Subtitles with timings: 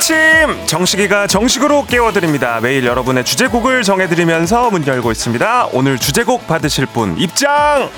[0.00, 0.16] 아침
[0.66, 7.90] 정식이가 정식으로 깨워드립니다 매일 여러분의 주제곡을 정해드리면서 문 열고 있습니다 오늘 주제곡 받으실 분 입장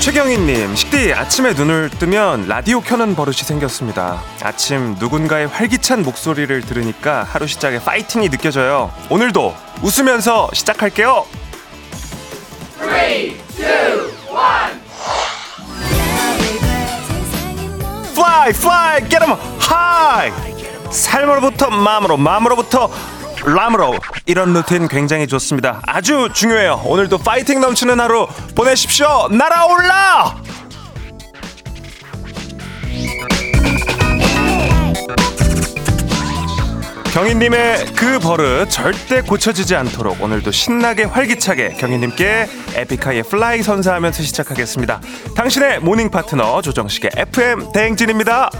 [0.00, 4.22] 최경희님, 식디 아침에 눈을 뜨면 라디오 켜는 버릇이 생겼습니다.
[4.42, 8.90] 아침 누군가의 활기찬 목소리를 들으니까 하루 시작에 파이팅이 느껴져요.
[9.08, 11.26] 오늘도 웃으면서 시작할게요.
[12.80, 12.88] 3,
[13.58, 13.64] 2,
[14.30, 14.80] 1
[18.14, 20.32] Fly, fly, get em high!
[20.90, 22.90] 삶으로부터 마음으로, 마음으로부터
[23.44, 23.94] 람으로
[24.26, 25.80] 이런 루틴 굉장히 좋습니다.
[25.86, 26.82] 아주 중요해요.
[26.84, 29.28] 오늘도 파이팅 넘치는 하루 보내십시오.
[29.30, 30.36] 날아올라!
[37.12, 45.00] 경희님의 그 버릇 절대 고쳐지지 않도록 오늘도 신나게 활기차게 경희님께 에픽하이의 Fly 선사하면서 시작하겠습니다.
[45.34, 48.50] 당신의 morning 파트너 조정식의 FM 대행진입니다.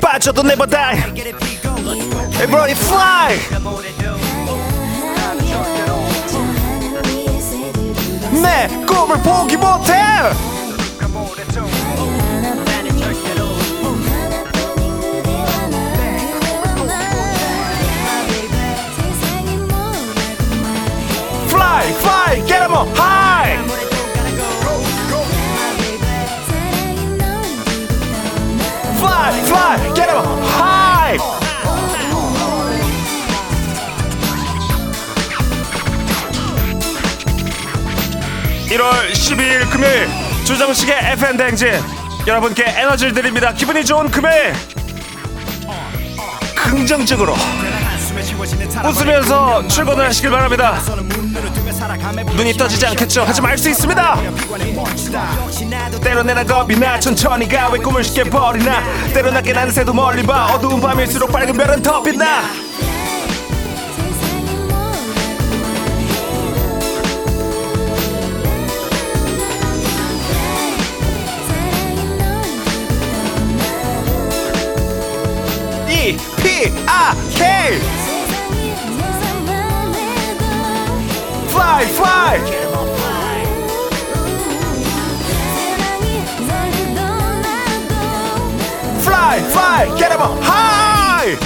[0.00, 0.96] 빠져도 never die.
[2.40, 3.36] Everybody fly.
[8.42, 9.92] 내 꿈을 포기 못해
[21.90, 23.56] Fly, fly, get em high
[28.98, 31.18] Fly, fly, get em high
[38.68, 40.08] 1월 12일 금요일
[40.44, 41.72] 조정식의 FM 대행진
[42.24, 43.52] 여러분께 에너지를 드립니다.
[43.52, 44.52] 기분이 좋은 금요일
[46.54, 47.34] 긍정적으로
[48.84, 50.78] 웃으면서 출근을 하시길 바랍니다.
[52.36, 53.24] 눈이 떠지지 않겠죠?
[53.26, 54.18] 하지만 알 수 있습니다.
[56.02, 56.98] 때로 내나 겁이 나.
[56.98, 58.82] 천천히 가왜 꿈을 쉽게 버리나.
[59.12, 60.46] 때로 낮게 나는 새도 멀리 봐.
[60.54, 62.42] 어두운 밤일수록 밝은 별은 더 빛나.
[75.88, 78.09] E P I K
[81.70, 82.40] Fly fly
[90.42, 91.36] high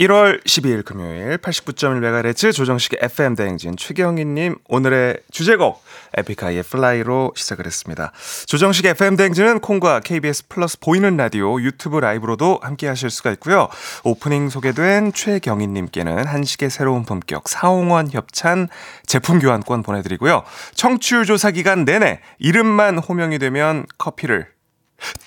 [0.00, 5.84] 1월 12일 금요일 89.1MHz 조정식의 FM 대행진 최경희님 오늘의 주제곡
[6.16, 8.12] 에픽하이의 Fly로 시작을 했습니다.
[8.46, 13.68] 조정식의 FM 대행진은 콩과 KBS 플러스 보이는 라디오 유튜브 라이브로도 함께 하실 수가 있고요.
[14.04, 18.68] 오프닝 소개된 최경희님께는 한식의 새로운 품격 사옹원 협찬
[19.06, 20.44] 제품 교환권 보내드리고요.
[20.74, 24.48] 청취율 조사 기간 내내 이름만 호명이 되면 커피를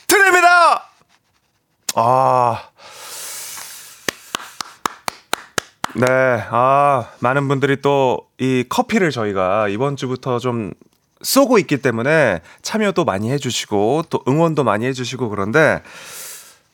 [0.08, 0.90] 드립니다!
[1.96, 2.71] 아...
[5.96, 10.74] 네, 아, 많은 분들이 또 이 커피를 저희가 이번 주부터 좀
[11.22, 15.84] 쏘고 있기 때문에 참여도 많이 해주시고 또 응원도 많이 해주시고 그런데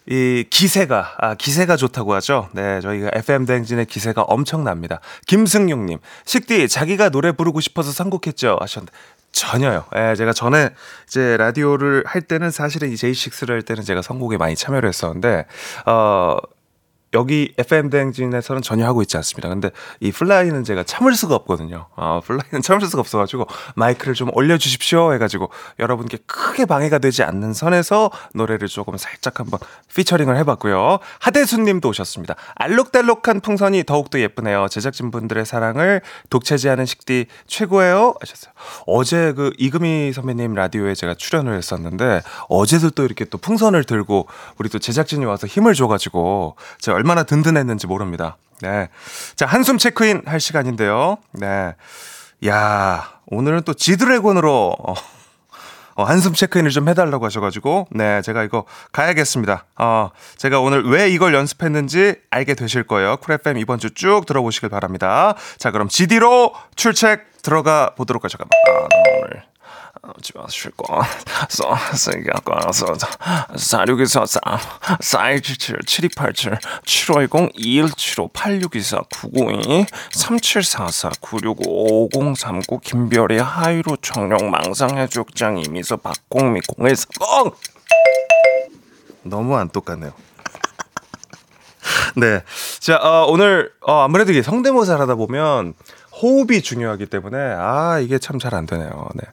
[0.05, 2.47] 이 기세가, 아, 기세가 좋다고 하죠.
[2.53, 5.01] 네, 저희가 FM대행진의 기세가 엄청납니다.
[5.27, 8.55] 김승용 님, 식디, 자기가 노래 부르고 싶어서 선곡했죠.
[8.61, 8.93] 하셨는데.
[9.33, 9.83] 전혀요.
[9.97, 10.69] 예, 제가 전에
[11.05, 15.45] 이제 라디오를 할 때는 사실은 이 제이식스를 할 때는 제가 선곡에 많이 참여를 했었는데,
[15.85, 16.37] 어,
[17.13, 19.47] 여기 FM 대행진에서는 전혀 하고 있지 않습니다.
[19.47, 21.87] 근데 이 Fly는 제가 참을 수가 없거든요.
[21.95, 25.49] 어, Fly는 참을 수가 없어가지고 마이크를 좀 올려주십시오 해가지고
[25.79, 29.59] 여러분께 크게 방해가 되지 않는 선에서 노래를 조금 살짝 한번
[29.95, 30.99] 피처링을 해봤고요.
[31.19, 32.35] 하대수님도 오셨습니다.
[32.55, 34.67] 알록달록한 풍선이 더욱더 예쁘네요.
[34.69, 38.53] 제작진 분들의 사랑을 독차지하는 식디 최고예요 하셨어요.
[38.85, 44.27] 어제 그 이금희 선배님 라디오에 제가 출연을 했었는데 어제도 또 이렇게 또 풍선을 들고
[44.57, 48.37] 우리 또 제작진이 와서 힘을 줘가지고 제가 얼마나 든든했는지 모릅니다.
[48.61, 48.89] 네.
[49.35, 51.17] 자, 한숨 체크인 할 시간인데요.
[51.33, 51.75] 네.
[52.47, 54.93] 야, 오늘은 또 지드래곤으로 어,
[55.95, 59.65] 어, 한숨 체크인을 좀 해달라고 하셔가지고, 네, 제가 이거 가야겠습니다.
[59.77, 63.17] 어, 제가 오늘 왜 이걸 연습했는지 알게 되실 거예요.
[63.17, 65.35] 쿨FM 이번 주 쭉 들어보시길 바랍니다.
[65.57, 68.37] 자, 그럼 GD로 출첵 들어가 보도록 하죠.
[70.01, 70.03] 잠깐만.
[70.03, 70.21] 아, 오늘.
[70.21, 71.01] 집에 와서 쉴 거.
[71.49, 72.93] 써, 쓰기가 꺼서
[73.55, 74.59] 4624
[74.99, 86.61] 4177 7287 7510 2175 8624 992 3744 965 5039 김별이 하이로 청룡 망상해족장 이미서 박공미
[86.77, 87.09] 0130
[89.23, 90.13] 너무 안 똑같네요.
[92.15, 92.41] 네.
[92.79, 95.73] 자, 어, 오늘, 어, 아무래도 이게 성대모사를 하다 보면
[96.21, 99.09] 호흡이 중요하기 때문에, 아, 이게 참 잘 안 되네요.
[99.15, 99.23] 네.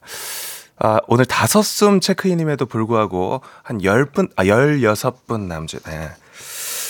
[0.77, 5.83] 아, 오늘 다섯 숨 체크인임에도 불구하고 한 열분 아, 열여섯 분 남짓.
[5.83, 6.09] 네.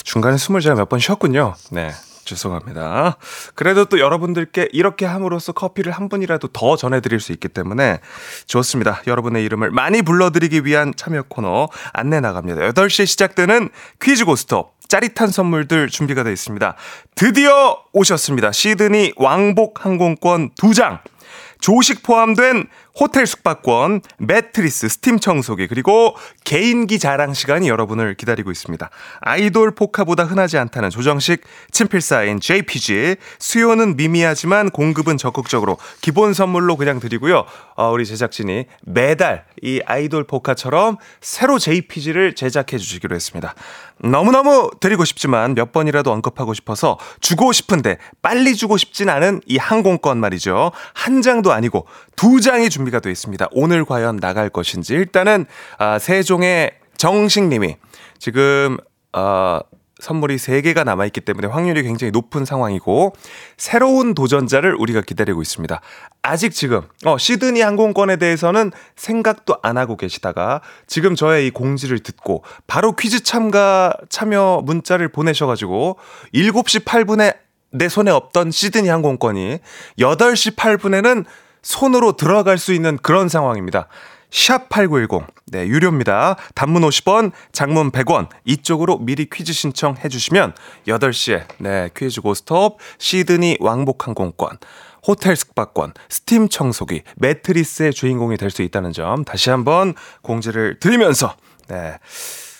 [0.03, 1.55] 중간에 숨을 제가 몇 번 쉬었군요.
[1.71, 1.91] 네.
[2.25, 3.17] 죄송합니다.
[3.53, 7.99] 그래도 또 여러분들께 이렇게 함으로써 커피를 한 분이라도 더 전해드릴 수 있기 때문에
[8.47, 9.03] 좋습니다.
[9.05, 12.61] 여러분의 이름을 많이 불러드리기 위한 참여 코너 안내 나갑니다.
[12.71, 13.69] 8시에 시작되는
[14.01, 14.73] 퀴즈 고스톱.
[14.87, 16.75] 짜릿한 선물들 준비가 되어 있습니다.
[17.13, 18.51] 드디어 오셨습니다.
[18.51, 20.99] 시드니 왕복 항공권 2장.
[21.59, 22.67] 조식 포함된
[22.97, 26.15] 호텔 숙박권, 매트리스, 스팀 청소기, 그리고
[26.45, 28.89] 개인기 자랑 시간이 여러분을 기다리고 있습니다.
[29.19, 33.17] 아이돌 포카보다 흔하지 않다는 조정식 친필사인 JPG.
[33.39, 37.45] 수요는 미미하지만 공급은 적극적으로 기본 선물로 그냥 드리고요.
[37.75, 43.55] 어, 우리 제작진이 매달 이 아이돌 포카처럼 새로 JPG를 제작해 주시기로 했습니다.
[43.99, 50.19] 너무너무 드리고 싶지만 몇 번이라도 언급하고 싶어서 주고 싶은데 빨리 주고 싶진 않은 이 항공권
[50.19, 50.71] 말이죠.
[50.93, 53.47] 한 장도 아니고 두 장이 준비 가 되어 있습니다.
[53.51, 55.45] 오늘 과연 나갈 것인지 일단은
[55.77, 57.77] 아, 세종의 정식님이
[58.19, 58.77] 지금
[59.13, 59.59] 어,
[59.99, 63.13] 선물이 3개가 남아있기 때문에 확률이 굉장히 높은 상황이고
[63.57, 65.79] 새로운 도전자를 우리가 기다리고 있습니다.
[66.21, 72.43] 아직 지금 어, 시드니 항공권에 대해서는 생각도 안 하고 계시다가 지금 저의 이 공지를 듣고
[72.67, 75.97] 바로 퀴즈 참가 참여 문자를 보내셔가지고
[76.33, 77.37] 7시 8분에
[77.71, 79.59] 내 손에 없던 시드니 항공권이
[79.99, 81.25] 8시 8분에는
[81.65, 83.87] 손으로 들어갈 수 있는 그런 상황입니다.
[84.29, 85.25] 샵8910.
[85.47, 86.35] 네, 유료입니다.
[86.53, 88.29] 단문 50원, 장문 100원.
[88.45, 90.53] 이쪽으로 미리 퀴즈 신청해 주시면
[90.87, 94.57] 8시에 네, 퀴즈 고스톱 시드니 왕복 항공권
[95.07, 101.35] 호텔 숙박권, 스팀 청소기, 매트리스의 주인공이 될 수 있다는 점 다시 한번 공지를 드리면서
[101.67, 101.97] 네.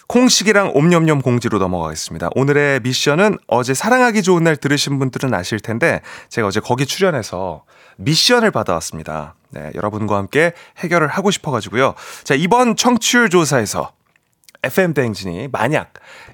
[0.08, 2.30] 콩식이랑 옴념념 공지로 넘어가겠습니다.
[2.36, 7.64] 오늘의 미션은 어제 사랑하기 좋은 날 들으신 분들은 아실 텐데 제가 어제 거기 출연해서
[7.98, 9.36] 미션을 받아왔습니다.
[9.50, 11.96] 네, 여러분과 함께 해결을 하고 싶어가지고요.
[12.24, 13.94] 자, 이번 청취율 조사에서
[14.64, 15.94] FM대행진이 만약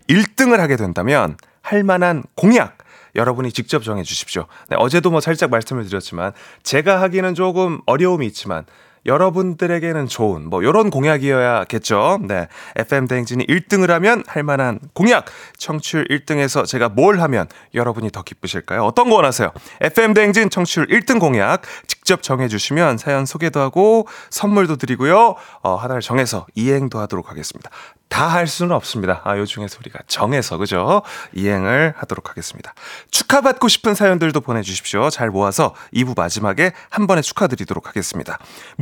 [0.10, 2.78] 1등을 하게 된다면 할 만한 공약,
[3.16, 4.46] 여러분이 직접 정해 주십시오.
[4.70, 6.32] 네, 어제도 뭐 살짝 말씀을 드렸지만
[6.64, 8.66] 제가 하기는 조금 어려움이 있지만
[9.06, 12.20] 여러분들에게는 좋은 뭐 요런 공약이어야겠죠.
[12.28, 12.48] 네.
[12.76, 15.26] FM 대행진이 1등을 하면 할 만한 공약.
[15.58, 18.84] 청취율 1등에서 제가 뭘 하면 여러분이 더 기쁘실까요?
[18.84, 19.52] 어떤 거 원하세요?
[19.82, 25.36] FM 대행진 청취율 1등 공약 직접 정해 주시면 사연 소개도 하고 선물도 드리고요.
[25.62, 27.70] 어, 하나를 정해서 이행도 하도록 하겠습니다.
[28.10, 29.22] 다 할 수는 없습니다.
[29.24, 31.02] 아, 요 중에서 우리가 정해서 그죠?
[31.34, 32.74] 이행을 하도록 하겠습니다.
[33.10, 35.10] 축하받고 싶은 사연들도 보내 주십시오.
[35.10, 38.38] 잘 모아서 2부 마지막에 한 번에 축하드리도록 하겠습니다.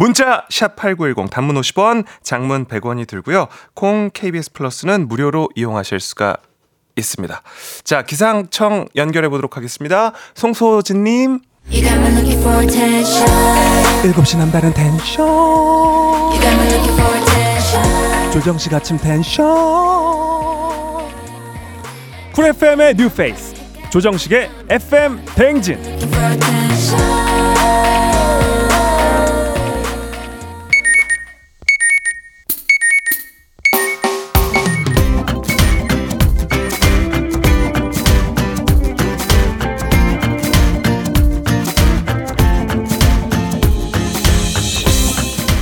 [0.10, 3.48] 문자 샵 8910 단문 50원, 장문 100원이 들고요.
[3.76, 6.38] 콩 KBS 플러스는 무료로 이용하실 수가
[6.96, 7.44] 있습니다.
[7.84, 10.14] 자, 기상청 연결해 보도록 하겠습니다.
[10.34, 11.42] 송소진 님.
[14.04, 15.28] 7시 남다른 텐션.
[18.34, 19.46] 조정식 아침 텐션.
[22.34, 23.54] 쿨 FM의 뉴 페이스.
[23.92, 25.78] 조정식의 FM 대행진.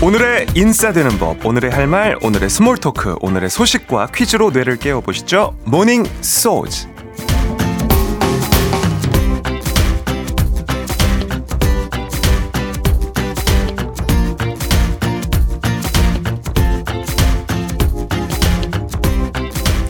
[0.08, 5.58] 오늘의 인싸되는 법, 오늘의 할 말, 오늘의 small talk, 오늘의 소식과 퀴즈로 뇌를 깨워보시죠.
[5.66, 6.88] morning 소즈.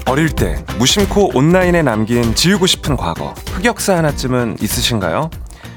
[0.08, 5.30] 어릴 때 무심코 온라인에 남긴 지우고 싶은 과거, 흑역사 하나쯤은 있으신가요?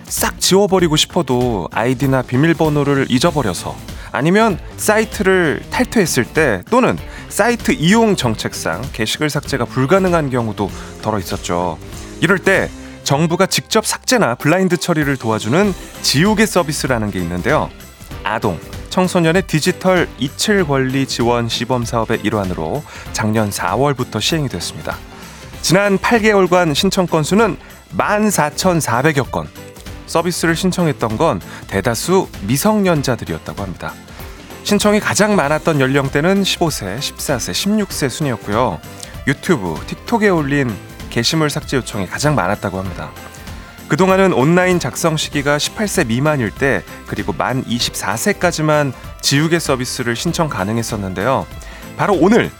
[0.04, 6.98] 싹 지워버리고 싶어도 아이디나 비밀번호를 잊어버려서 아니면 사이트를 탈퇴했을 때 또는
[7.28, 10.70] 사이트 이용 정책상 게시글 삭제가 불가능한 경우도
[11.02, 11.78] 더러 있었죠.
[12.20, 12.68] 이럴 때
[13.04, 17.70] 정부가 직접 삭제나 블라인드 처리를 도와주는 지우개 서비스라는 게 있는데요.
[18.22, 18.58] 아동,
[18.90, 24.96] 청소년의 디지털 잊힐 권리 지원 시범 사업의 일환으로 작년 4월부터 시행이 됐습니다.
[25.62, 27.56] 지난 8개월간 신청 건수는
[27.96, 29.48] 14,400여 건,
[30.10, 33.94] 서비스를 신청했던 건 대다수 미성년자들이었다고 합니다.
[34.64, 38.80] 신청이 가장 많았던 연령대는 15세, 14세, 16세 순이었고요.
[39.26, 40.74] 유튜브, 틱톡에 올린
[41.10, 43.10] 게시물 삭제 요청이 가장 많았다고 합니다.
[43.88, 51.46] 그동안은 온라인 작성 시기가 18세 미만일 때 그리고 만 24세까지만 지우개 서비스를 신청 가능했었는데요.
[51.96, 52.50] 바로 오늘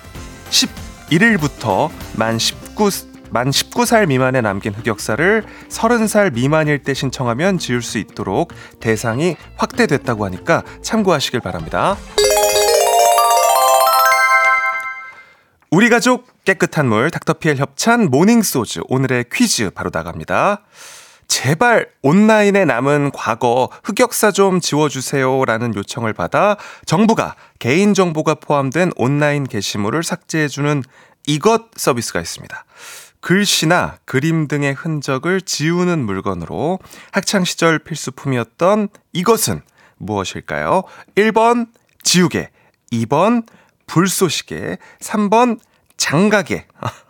[0.50, 2.90] 11일부터 만 19,
[3.30, 10.62] 만 19살 미만에 남긴 흑역사를 30살 미만일 때 신청하면 지울 수 있도록 대상이 확대됐다고 하니까
[10.82, 11.96] 참고하시길 바랍니다.
[15.70, 20.62] 우리 가족 깨끗한 물 닥터피엘 협찬 모닝소즈 오늘의 퀴즈 바로 나갑니다.
[21.28, 26.56] 제발 온라인에 남은 과거 흑역사 좀 지워주세요라는 요청을 받아
[26.87, 30.82] 정부가 개인정보가 포함된 온라인 게시물을 삭제해주는
[31.28, 32.64] 이것 서비스가 있습니다.
[33.21, 36.79] 글씨나 그림 등의 흔적을 지우는 물건으로
[37.12, 39.62] 학창시절 필수품이었던 이것은
[39.99, 40.83] 무엇일까요?
[41.17, 41.69] 1번
[42.03, 42.50] 지우개,
[42.93, 43.47] 2번
[43.87, 45.59] 불쏘시개, 3번
[45.97, 46.67] 장가게.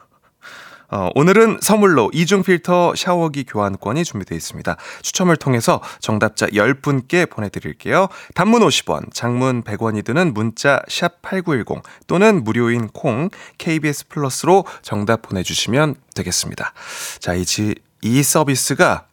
[0.90, 4.76] 어, 오늘은 선물로 이중 필터 샤워기 교환권이 준비되어 있습니다.
[5.02, 8.08] 추첨을 통해서 정답자 10분께 보내드릴게요.
[8.34, 15.94] 단문 50원, 장문 100원이 드는 문자 샵 8910 또는 무료인 콩 KBS 플러스로 정답 보내주시면
[16.14, 16.72] 되겠습니다.
[17.20, 19.06] 자, 이, 지, 이 서비스가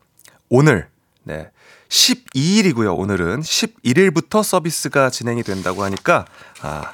[0.50, 0.88] 오늘,
[1.24, 1.50] 네.
[1.90, 2.98] 12일이고요.
[2.98, 6.26] 오늘은 11일부터 서비스가 진행이 된다고 하니까,
[6.62, 6.92] 아,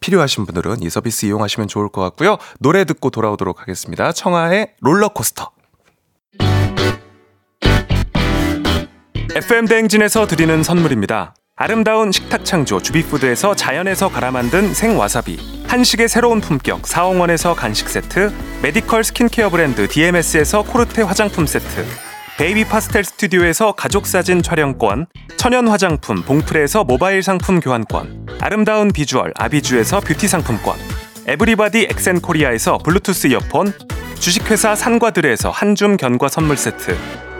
[0.00, 2.38] 필요하신 분들은 이 서비스 이용하시면 좋을 것 같고요.
[2.60, 4.12] 노래 듣고 돌아오도록 하겠습니다.
[4.12, 5.50] 청하의 롤러코스터.
[9.34, 11.34] FM 대행진에서 드리는 선물입니다.
[11.60, 19.02] 아름다운 식탁 창조 주비푸드에서 자연에서 갈아 만든 생와사비 한식의 새로운 품격 사옹원에서 간식 세트 메디컬
[19.02, 21.84] 스킨케어 브랜드 DMS에서 코르테 화장품 세트
[22.38, 29.98] 베이비 파스텔 스튜디오에서 가족 사진 촬영권, 천연 화장품 봉프레에서 모바일 상품 교환권, 아름다운 비주얼 아비주에서
[29.98, 30.78] 뷰티 상품권,
[31.26, 33.72] 에브리바디 엑센코리아에서 블루투스 이어폰,
[34.20, 36.96] 주식회사 산과들에서 한줌 견과 선물 세트,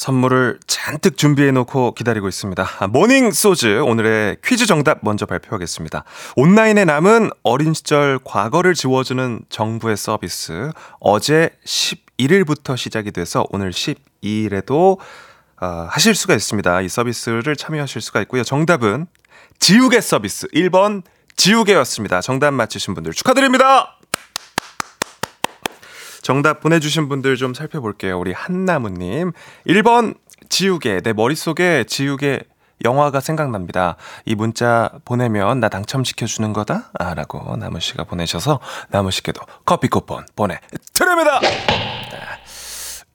[0.00, 2.66] 선물을 잔뜩 준비해 놓고 기다리고 있습니다.
[2.78, 6.04] 아, morning 소즈 오늘의 퀴즈 정답 먼저 발표하겠습니다.
[6.36, 14.96] 온라인에 남은 어린 시절 과거를 지워주는 정부의 서비스 어제 11일부터 시작이 돼서 오늘 12일에도
[15.60, 16.80] 어, 하실 수가 있습니다.
[16.80, 18.42] 이 서비스를 참여하실 수가 있고요.
[18.42, 19.06] 정답은
[19.58, 21.02] 지우개 서비스 1번
[21.36, 22.22] 지우개였습니다.
[22.22, 23.99] 정답 맞히신 분들 축하드립니다.
[26.22, 28.18] 정답 보내주신 분들 좀 살펴볼게요.
[28.18, 29.32] 우리 한나무님.
[29.66, 30.16] 1번,
[30.48, 31.00] 지우개.
[31.00, 32.40] 내 머릿속에 지우개
[32.84, 33.96] 영화가 생각납니다.
[34.24, 36.90] 이 문자 보내면 나 당첨시켜주는 거다?
[36.98, 38.58] 아, 라고 나무 씨가 보내셔서
[38.90, 41.40] 나무 씨께도 커피 쿠폰 보내드립니다!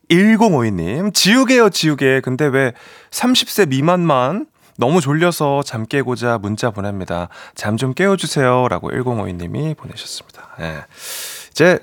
[0.10, 2.22] 1052님, 지우개요, 지우개.
[2.22, 2.74] 근데 왜
[3.10, 4.46] 30세 미만만
[4.78, 7.30] 너무 졸려서 잠 깨고자 문자 보냅니다.
[7.56, 8.68] 잠 좀 깨워주세요.
[8.68, 10.50] 라고 1052님이 보내셨습니다.
[10.60, 10.84] 예.
[11.50, 11.80] 이제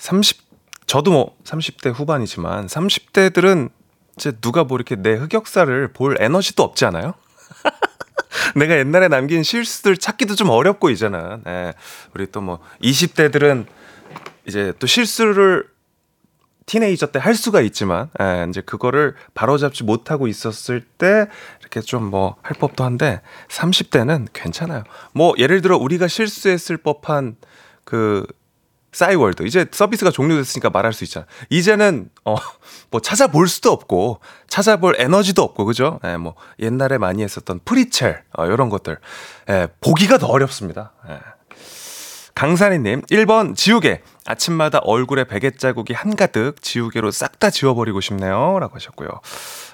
[0.00, 0.38] 30,
[0.86, 3.70] 저도 뭐 30대 후반이지만 30대들은
[4.16, 7.14] 이제 누가 뭐 이렇게 내 흑역사를 볼 에너지도 없지 않아요?
[8.56, 11.42] 내가 옛날에 남긴 실수들 찾기도 좀 어렵고 이제는.
[11.46, 11.74] 예.
[12.14, 13.66] 우리 또 뭐 20대들은
[14.46, 15.66] 이제 또 실수를
[16.66, 21.26] 티네이저 때 할 수가 있지만 예, 이제 그거를 바로잡지 못하고 있었을 때
[21.60, 24.84] 이렇게 좀 뭐 할 법도 한데 30대는 괜찮아요.
[25.12, 27.36] 뭐 예를 들어 우리가 실수했을 법한
[27.84, 28.26] 그
[28.92, 31.26] 싸이월드 이제 서비스가 종료됐으니까 말할 수 있잖아.
[31.50, 32.36] 이제는 어
[32.90, 36.00] 뭐 찾아볼 수도 없고 찾아볼 에너지도 없고 그죠?
[36.04, 38.98] 예, 뭐 옛날에 많이 했었던 프리첼 어 요런 것들
[39.48, 40.92] 예, 보기가 더 어렵습니다.
[41.08, 41.18] 예.
[42.34, 49.08] 강산이님 1번 지우개 아침마다 얼굴에 베개 자국이 한가득 지우개로 싹 다 지워버리고 싶네요 라고 하셨고요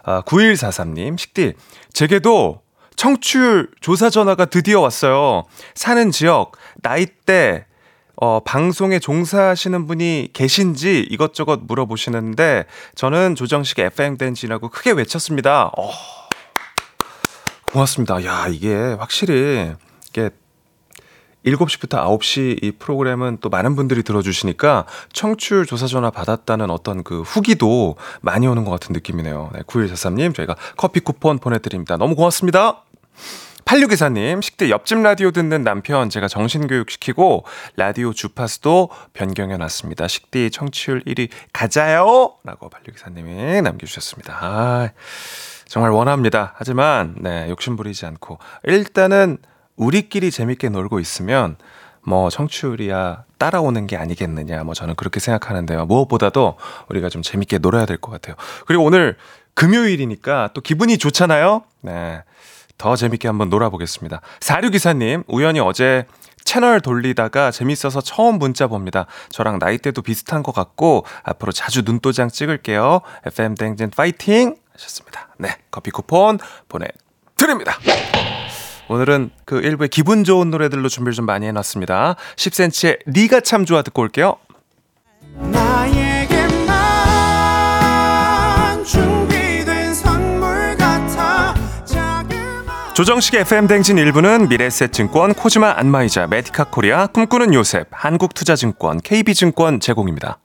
[0.04, 1.54] 아, 9143님 식디
[1.92, 2.62] 제게도
[2.96, 5.44] 청취율 조사 전화가 드디어 왔어요
[5.74, 7.66] 사는 지역 나이대
[8.16, 15.70] 어, 방송에 종사하시는 분이 계신지 이것저것 물어보시는데 저는 조정식 FM 댄지라고 크게 외쳤습니다.
[15.76, 15.90] 어,
[17.70, 18.24] 고맙습니다.
[18.24, 19.72] 야, 이게 확실히
[20.08, 20.30] 이게
[21.44, 27.96] 7시부터 9시 이 프로그램은 또 많은 분들이 들어주시니까 청취율 조사 전화 받았다는 어떤 그 후기도
[28.20, 29.50] 많이 오는 것 같은 느낌이네요.
[29.54, 31.96] 네, 9143님, 저희가 커피 쿠폰 보내드립니다.
[31.98, 32.82] 너무 고맙습니다.
[33.66, 37.44] 8624님, 식대 옆집 라디오 듣는 남편 제가 정신교육 시키고
[37.74, 40.06] 라디오 주파수도 변경해 놨습니다.
[40.06, 42.34] 식대 청취율 1위 가자요!
[42.44, 44.38] 라고 8624님이 남겨주셨습니다.
[44.40, 44.90] 아,
[45.66, 46.54] 정말 원합니다.
[46.56, 48.38] 하지만, 네, 욕심 부리지 않고.
[48.62, 49.38] 일단은
[49.74, 51.56] 우리끼리 재밌게 놀고 있으면
[52.04, 54.62] 뭐 청취율이야 따라오는 게 아니겠느냐.
[54.62, 55.86] 뭐 저는 그렇게 생각하는데요.
[55.86, 56.56] 무엇보다도
[56.88, 58.36] 우리가 좀 재밌게 놀아야 될 것 같아요.
[58.66, 59.16] 그리고 오늘
[59.54, 61.64] 금요일이니까 또 기분이 좋잖아요.
[61.80, 62.22] 네.
[62.78, 64.20] 더 재밌게 한번 놀아보겠습니다.
[64.40, 66.06] 46기사님, 우연히 어제
[66.44, 69.06] 채널 돌리다가 재밌어서 처음 문자 봅니다.
[69.30, 73.00] 저랑 나이대도 비슷한 것 같고, 앞으로 자주 눈도장 찍을게요.
[73.26, 74.56] FM댕진 파이팅!
[74.74, 75.28] 하셨습니다.
[75.38, 77.78] 네, 커피 쿠폰 보내드립니다.
[78.88, 82.14] 오늘은 그 일부의 기분 좋은 노래들로 준비를 좀 많이 해놨습니다.
[82.36, 84.36] 10cm의 니가 참 좋아 듣고 올게요.
[92.96, 100.38] 조정식의 FM댕진 일부는 미래셋증권, 코지마 안마이자, 메디카 코리아, 꿈꾸는 요셉, 한국투자증권, KB증권 제공입니다.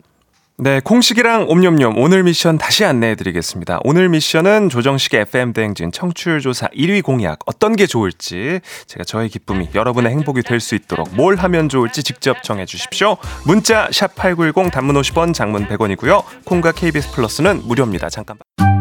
[0.58, 3.80] 네, 콩식이랑 옴념념 오늘 미션 다시 안내해 드리겠습니다.
[3.86, 9.70] 오늘 미션은 조정식의 FM 대행진 청취율 조사 1위 공약 어떤 게 좋을지 제가 저의 기쁨이
[9.74, 13.16] 여러분의 행복이 될 수 있도록 뭘 하면 좋을지 직접 정해 주십시오.
[13.46, 16.22] 문자 샵8910 단문 50원, 장문 100원이고요.
[16.44, 18.10] 콩과 KBS 플러스는 무료입니다.
[18.10, 18.81] 잠깐 정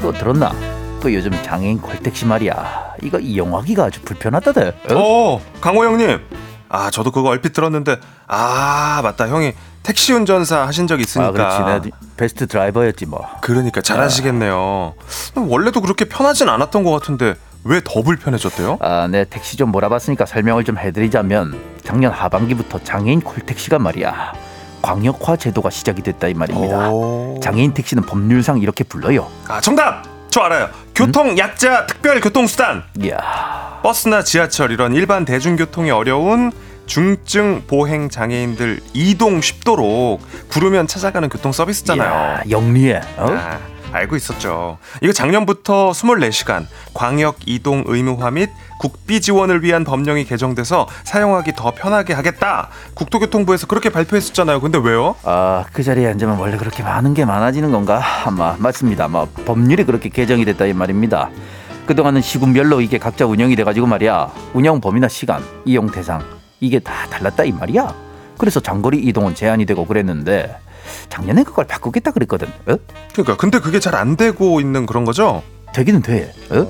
[0.00, 0.52] 또 들었나?
[1.00, 2.94] 그 요즘 장애인 콜택시 말이야.
[3.02, 4.94] 이거 이용하기가 아주 불편하다대 어?
[4.94, 6.20] 어 강호 형님.
[6.68, 9.28] 아 저도 그거 얼핏 들었는데 아 맞다.
[9.28, 11.28] 형이 택시 운전사 하신 적 있으니까.
[11.28, 13.26] 아 그렇지 내 베스트 드라이버였지 뭐.
[13.40, 14.94] 그러니까 잘하시겠네요.
[15.36, 18.78] 원래도 그렇게 편하진 않았던 것 같은데 왜 더 불편해졌대요?
[18.80, 24.32] 아, 네 택시 좀 몰아봤으니까 설명을 좀 해드리자면 작년 하반기부터 장애인 콜택시가 말이야
[24.86, 26.90] 광역화 제도가 시작이 됐다 이 말입니다.
[27.42, 29.26] 장애인 택시는 법률상 이렇게 불러요.
[29.48, 30.04] 아 정답!
[30.30, 30.68] 저 알아요.
[30.94, 31.86] 교통 약자 음?
[31.88, 32.84] 특별 교통수단.
[33.08, 36.52] 야 버스나 지하철 이런 일반 대중교통이 어려운
[36.86, 40.20] 중증 보행 장애인들 이동 쉽도록
[40.50, 42.08] 부르면 찾아가는 교통 서비스잖아요.
[42.08, 43.00] 야, 영리해.
[43.16, 43.26] 어?
[43.28, 43.58] 아,
[43.92, 44.78] 알고 있었죠.
[45.00, 52.12] 이거 작년부터 24시간 광역 이동 의무화 및 국비 지원을 위한 법령이 개정돼서 사용하기 더 편하게
[52.12, 52.68] 하겠다.
[52.94, 54.60] 국토교통부에서 그렇게 발표했었잖아요.
[54.60, 55.16] 근데 왜요?
[55.24, 58.02] 아, 그 자리에 앉으면 원래 그렇게 많은 게 많아지는 건가?
[58.26, 59.08] 아마 맞습니다.
[59.08, 61.30] 뭐 법률이 그렇게 개정이 됐다 이 말입니다.
[61.86, 64.30] 그동안은 시군별로 이게 각자 운영이 돼 가지고 말이야.
[64.54, 66.22] 운영 범위나 시간, 이용 대상
[66.60, 67.94] 이게 다 달랐다 이 말이야.
[68.38, 70.56] 그래서 장거리 이동은 제한이 되고 그랬는데
[71.08, 72.48] 작년에 그걸 바꾸겠다 그랬거든.
[72.66, 72.76] 어?
[73.12, 75.42] 그러니까 근데 그게 잘 안 되고 있는 그런 거죠?
[75.74, 76.32] 되기는 돼.
[76.50, 76.66] 어?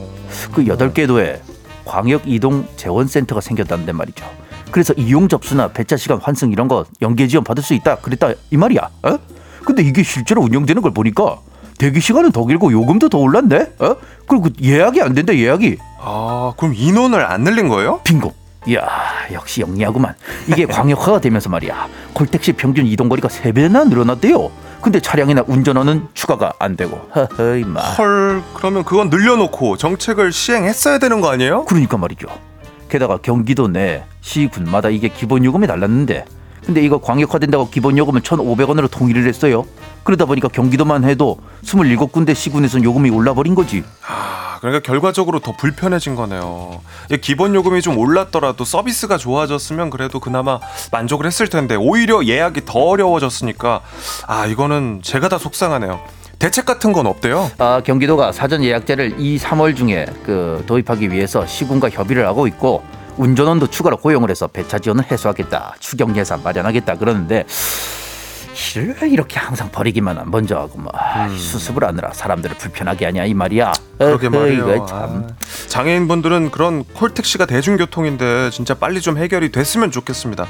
[0.53, 1.41] 그 여덟 개 도에
[1.85, 4.25] 광역 이동 재원 센터가 생겼다는데 말이죠.
[4.71, 8.57] 그래서 이용 접수나 배차 시간 환승 이런 거 연계 지원 받을 수 있다 그랬다 이
[8.57, 8.81] 말이야.
[9.05, 9.19] 어?
[9.65, 11.39] 근데 이게 실제로 운영되는 걸 보니까
[11.79, 13.73] 대기 시간은 더 길고 요금도 더 올랐네.
[13.81, 13.97] 어?
[14.29, 15.77] 그리고 예약이 안 된다 예약이.
[16.01, 18.01] 아 그럼 인원을 안 늘린 거예요?
[18.05, 18.33] 빙고.
[18.67, 18.89] 이야
[19.33, 20.15] 역시 영리하구만.
[20.49, 21.89] 이게 광역화가 되면서 말이야.
[22.15, 24.51] 콜택시 평균 이동거리가 세배나 늘어났대요.
[24.81, 27.81] 근데 차량이나 운전원은 추가가 안 되고 허허이 마.
[27.81, 31.65] 헐 그러면 그건 늘려놓고 정책을 시행했어야 되는 거 아니에요?
[31.65, 32.27] 그러니까 말이죠.
[32.89, 36.25] 게다가 경기도 내 시군마다 이게 기본 요금이 달랐는데
[36.65, 39.65] 근데 이거 광역화된다고 기본 요금을 1,500원으로 통일을 했어요.
[40.03, 43.85] 그러다 보니까 경기도만 해도 27군데 시군에선 요금이 올라버린 거지.
[44.57, 46.81] 아, 그러니까 결과적으로 더 불편해진 거네요.
[47.21, 50.59] 기본 요금이 좀 올랐더라도 서비스가 좋아졌으면 그래도 그나마
[50.91, 53.83] 만족을 했을 텐데 오히려 예약이 더 어려워졌으니까
[54.27, 56.01] 아, 이거는 제가 다 속상하네요.
[56.39, 57.51] 대책 같은 건 없대요?
[57.59, 62.83] 아, 경기도가 사전 예약제를 2, 3월 중에 그 도입하기 위해서 시군과 협의를 하고 있고
[63.17, 65.77] 운전원도 추가로 고용을 해서 배차 지원을 해소하겠다.
[65.81, 66.97] 추경 예산 마련하겠다.
[66.97, 67.45] 그러는데
[68.57, 73.25] 일을 왜 이렇게 항상 버리기만 한 먼저 하고 뭐 아, 수습을 하느라 사람들을 불편하게 하냐
[73.25, 73.73] 이 말이야.
[73.77, 73.99] 음.
[73.99, 74.87] 그러게 말이에요.
[74.87, 75.27] 참.
[75.29, 75.35] 아,
[75.69, 80.47] 장애인분들은 그런 콜택시가 대중교통인데 진짜 빨리 좀 해결이 됐으면 좋겠습니다.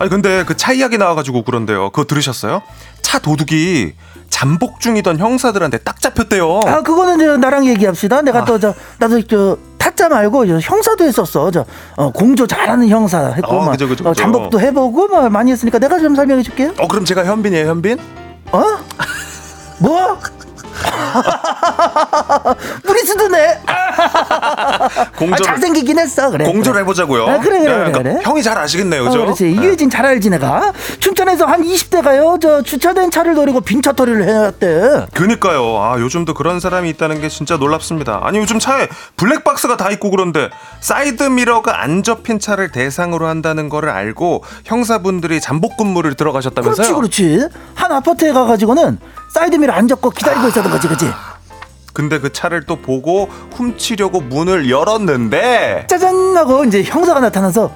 [0.00, 1.90] 아니 근데 그 차 이야기 나와가지고 그런데요.
[1.90, 2.62] 그거 들으셨어요?
[3.02, 3.92] 차 도둑이
[4.28, 6.60] 잠복 중이던 형사들한테 딱 잡혔대요.
[6.66, 8.22] 아 그거는 저 나랑 얘기합시다.
[8.22, 8.44] 내가 아.
[8.44, 11.50] 또저 나도 저 타짜 말고 저 형사도 했었어.
[11.50, 11.64] 저
[11.96, 14.22] 어, 공조 잘하는 형사 했고 어, 막 그죠, 그죠, 어, 그죠.
[14.22, 16.72] 잠복도 해보고 뭐 많이 했으니까 내가 좀 설명해 줄게요.
[16.78, 17.98] 어 그럼 제가 현빈이에요 현빈?
[18.52, 18.62] 어?
[19.78, 20.18] 뭐?
[22.84, 23.60] 무리수드네.
[23.66, 26.30] 아, 공조를 잘생기긴 했어.
[26.30, 26.44] 그래.
[26.44, 27.26] 공조를 해보자고요.
[27.26, 28.18] 아, 그래, 그래, 네, 그래, 그래.
[28.22, 29.18] 형이 잘 아시겠네요, 어, 그죠?
[29.20, 29.44] 그렇지.
[29.44, 29.50] 네.
[29.50, 30.72] 이유진 잘 알지 내가.
[30.98, 32.40] 춘천에서 한 20대가요.
[32.40, 35.06] 저 주차된 차를 노리고 빈차털이를 해왔대.
[35.14, 35.78] 그니까요.
[35.80, 38.20] 아 요즘도 그런 사람이 있다는 게 진짜 놀랍습니다.
[38.22, 43.90] 아니 요즘 차에 블랙박스가 다 있고 그런데 사이드 미러가 안 접힌 차를 대상으로 한다는 거를
[43.90, 46.94] 알고 형사분들이 잠복 근무를 들어가셨다면서요?
[46.96, 47.48] 그렇지, 그렇지.
[47.74, 48.98] 한 아파트에 가가지고는
[49.34, 51.10] 사이드미러 안 접고 기다리고 있었던 거지, 그지?
[51.92, 57.70] 근데 그 차를 또 보고 훔치려고 문을 열었는데 짜잔 하고 이제 형사가 나타나서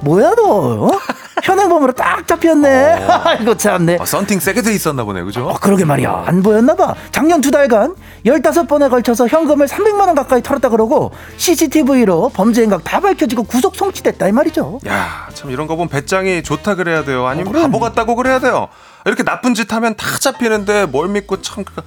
[0.00, 0.42] 뭐야 너?
[0.44, 0.90] 어?
[1.42, 3.06] 현행범으로 딱 잡혔네.
[3.40, 3.98] 이거 참네.
[4.00, 5.48] 아, 썬팅 세게 돼 있었나 보네, 그죠?
[5.48, 6.24] 어, 그러게 말이야.
[6.26, 6.94] 안 보였나 봐.
[7.10, 7.94] 작년 두 달간
[8.26, 14.28] 15번에 걸쳐서 현금을 300만 원 가까이 털었다 그러고 CCTV로 범죄 행각 다 밝혀지고 구속 송치됐다
[14.28, 14.80] 이 말이죠.
[14.86, 17.26] 야, 참 이런 거 보면 배짱이 좋다 그래야 돼요.
[17.26, 17.60] 아니면 어.
[17.62, 18.68] 바보 같다고 그래야 돼요.
[19.04, 21.82] 이렇게 나쁜 짓 하면 다 잡히는데 뭘 믿고 참 그-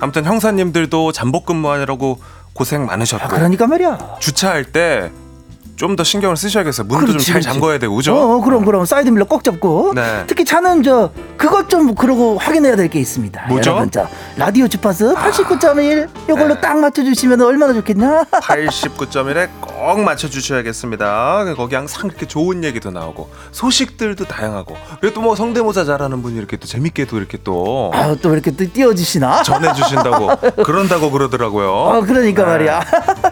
[0.00, 2.20] 아무튼 형사님들도 잠복 근무하느라고
[2.52, 4.16] 고생 많으셨고 아, 그러니까 말이야.
[4.20, 5.10] 주차할 때
[5.78, 6.86] 좀 더 신경을 쓰셔야겠어요.
[6.86, 7.40] 문도 좀 잘.
[7.40, 8.14] 잠궈야 되고, 그죠?
[8.14, 9.92] 어, 그럼 그럼 사이드 미러 꼭 잡고.
[9.94, 10.24] 네.
[10.26, 13.46] 특히 차는 저 그것 좀 그러고 확인해야 될 게 있습니다.
[13.48, 13.70] 뭐죠?
[13.70, 16.60] 여러분, 저 라디오 주파수 89.1 이걸로 네.
[16.60, 18.24] 딱 맞춰주시면 얼마나 좋겠냐?
[18.42, 21.54] 89.1에 꼭 맞춰주셔야겠습니다.
[21.56, 26.56] 거기 항상 이렇게 좋은 얘기도 나오고 소식들도 다양하고 그리고 또 뭐 성대모사 잘하는 분이 이렇게
[26.56, 29.42] 또 재밌게도 이렇게 또 아, 또 이렇게 또 띄워주시나?
[29.42, 31.70] 전해주신다고 그런다고 그러더라고요.
[31.70, 32.48] 어, 그러니까 네.
[32.48, 32.84] 말이야.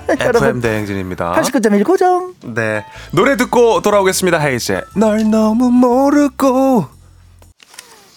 [0.20, 1.32] FM 대행진입니다.
[1.32, 2.35] 89.1 고정.
[2.42, 4.38] 네 노래 듣고 돌아오겠습니다.
[4.38, 6.87] 헤이즈의 널 너무 모르고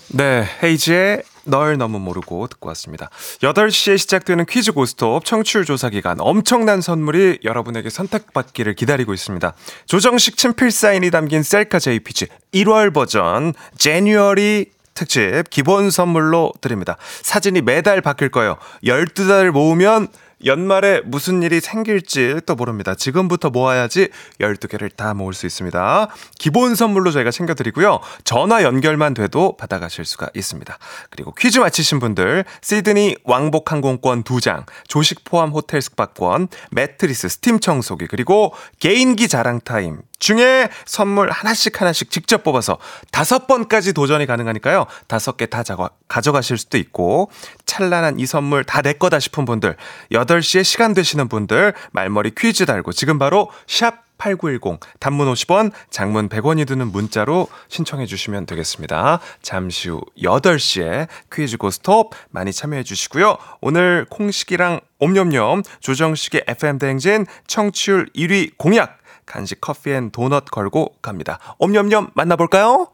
[0.09, 3.09] 네 헤이즈의 널 너무 모르고 듣고 왔습니다.
[3.41, 9.53] 8시에 시작되는 퀴즈 고스톱 청취율 조사 기간 엄청난 선물이 여러분에게 선택받기를 기다리고 있습니다.
[9.87, 16.97] 조정식 친필 사인이 담긴 셀카 JPG 1월 버전 제뉴어리 특집 기본 선물로 드립니다.
[17.21, 18.57] 사진이 매달 바뀔 거예요.
[18.83, 20.09] 12달 모으면
[20.45, 22.95] 연말에 무슨 일이 생길지 또 모릅니다.
[22.95, 26.09] 지금부터 모아야지 12개를 다 모을 수 있습니다.
[26.37, 27.99] 기본 선물로 저희가 챙겨드리고요.
[28.23, 30.77] 전화 연결만 돼도 받아가실 수가 있습니다.
[31.09, 38.07] 그리고 퀴즈 맞히신 분들 시드니 왕복 항공권 2장, 조식 포함 호텔 숙박권, 매트리스, 스팀 청소기,
[38.07, 42.77] 그리고 개인기 자랑 타임 중에 선물 하나씩 하나씩 직접 뽑아서
[43.11, 44.85] 다섯 번까지 도전이 가능하니까요.
[45.07, 45.63] 다섯 개 다
[46.07, 47.31] 가져가실 수도 있고
[47.65, 49.75] 찬란한 이 선물 다 내 거다 싶은 분들
[50.11, 56.67] 8시에 시간 되시는 분들 말머리 퀴즈 달고 지금 바로 샵 8910 단문 50원, 장문 100원이
[56.67, 59.19] 드는 문자로 신청해 주시면 되겠습니다.
[59.41, 63.37] 잠시 후 8시에 퀴즈 고스톱 많이 참여해 주시고요.
[63.61, 68.98] 오늘 콩식이랑 옴념념 조정식의 FM 대행진 청취율 1위 공약
[69.29, 71.37] 간식 커피 and 도넛 걸고 갑니다.
[71.59, 72.87] 옴념념 만나볼까요?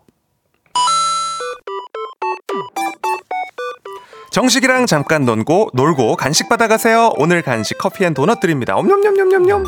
[4.32, 7.14] 정식이랑 잠깐 놀고 놀고 간식 받아가세요.
[7.16, 8.76] 오늘 간식 커피 and 도넛 드립니다.
[8.76, 9.64] 옴념념념념념.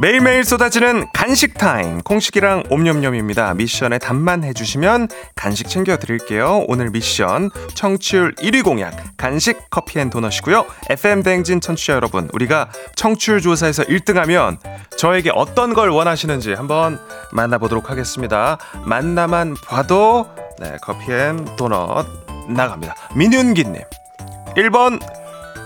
[0.00, 3.52] 매일매일 쏟아지는 간식 타임 콩식이랑 옴념념입니다.
[3.52, 6.64] 미션에 답만 해주시면 간식 챙겨드릴게요.
[6.68, 10.64] 오늘 미션 청취율 1위 공약 간식 커피 and 도넛이고요.
[10.88, 14.56] FM 대행진 청취자 여러분 우리가 청취율 조사에서 1등하면
[14.96, 16.98] 저에게 어떤 걸 원하시는지 한번
[17.32, 18.56] 만나보도록 하겠습니다.
[18.86, 22.06] 만나만 봐도 네, 커피 and 도넛
[22.48, 22.94] 나갑니다.
[23.16, 23.82] 민윤기님
[24.56, 24.98] 1번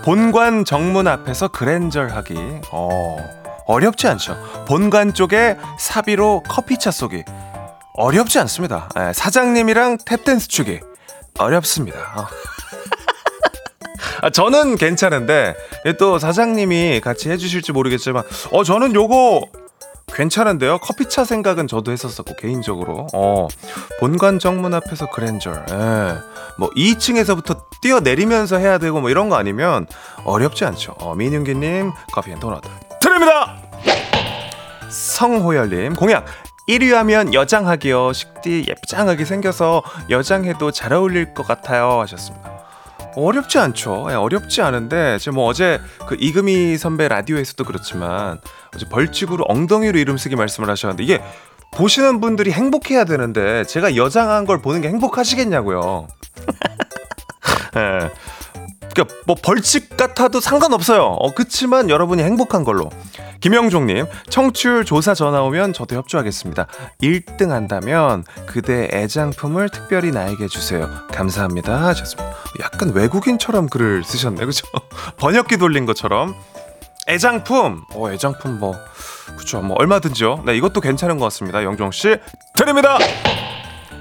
[0.03, 2.35] 본관 정문 앞에서 그랜절 하기
[2.73, 3.44] 어...
[3.65, 4.37] 어렵지 않죠.
[4.67, 7.23] 본관 쪽에 사비로 커피차 쏘기.
[7.93, 8.89] 어렵지 않습니다.
[8.99, 10.79] 예, 사장님이랑 탭댄스 추기.
[11.39, 11.97] 어렵습니다.
[12.15, 12.27] 어.
[14.21, 15.55] 아, 저는 괜찮은데,
[15.99, 19.45] 또 사장님이 같이 해주실지 모르겠지만, 어, 저는 요거
[20.13, 20.77] 괜찮은데요?
[20.79, 23.07] 커피차 생각은 저도 했었었고, 개인적으로.
[23.13, 23.47] 어,
[23.99, 25.65] 본관 정문 앞에서 그랜절.
[25.69, 26.35] 예.
[26.57, 29.87] 뭐 2층에서부터 뛰어내리면서 해야 되고 뭐 이런 거 아니면
[30.23, 30.95] 어렵지 않죠.
[30.99, 32.63] 어, 민윤기님 커피 and 도넛
[33.05, 33.55] 드립니다.
[34.89, 36.25] 성호열님 공약
[36.67, 38.13] 1위 하면 여장하기요.
[38.13, 42.01] 식디 예쁘장하게 생겨서 여장해도 잘 어울릴 것 같아요.
[42.01, 42.51] 하셨습니다.
[43.15, 44.07] 어렵지 않죠.
[44.09, 48.41] 예, 어렵지 않은데 제가 뭐 어제 그 이금희 선배 라디오에서도 그렇지만
[48.73, 51.21] 어제 벌칙으로 엉덩이로 이름 쓰기 말씀을 하셨는데 이게
[51.71, 56.07] 보시는 분들이 행복해야 되는데 제가 여장한 걸 보는 게 행복하시겠냐고요.
[57.77, 58.09] 예.
[58.95, 61.03] 그러니까 뭐 벌칙 같아도 상관없어요.
[61.03, 62.89] 어, 그치만 여러분이 행복한 걸로.
[63.41, 66.67] 김영종님, 청취율 조사 전화 오면 저도 협조하겠습니다.
[67.03, 70.89] 1등 한다면 그대 애장품을 특별히 나에게 주세요.
[71.11, 71.85] 감사합니다.
[71.87, 72.33] 하셨습니다.
[72.61, 74.65] 약간 외국인처럼 글을 쓰셨네, 그죠?
[75.17, 76.33] 번역기 돌린 것처럼.
[77.07, 78.73] 애장품, 어, 애장품 뭐,
[79.37, 80.41] 그쵸, 뭐, 얼마든지요.
[80.45, 81.63] 네, 이것도 괜찮은 것 같습니다.
[81.63, 82.17] 영종씨,
[82.55, 82.97] 드립니다!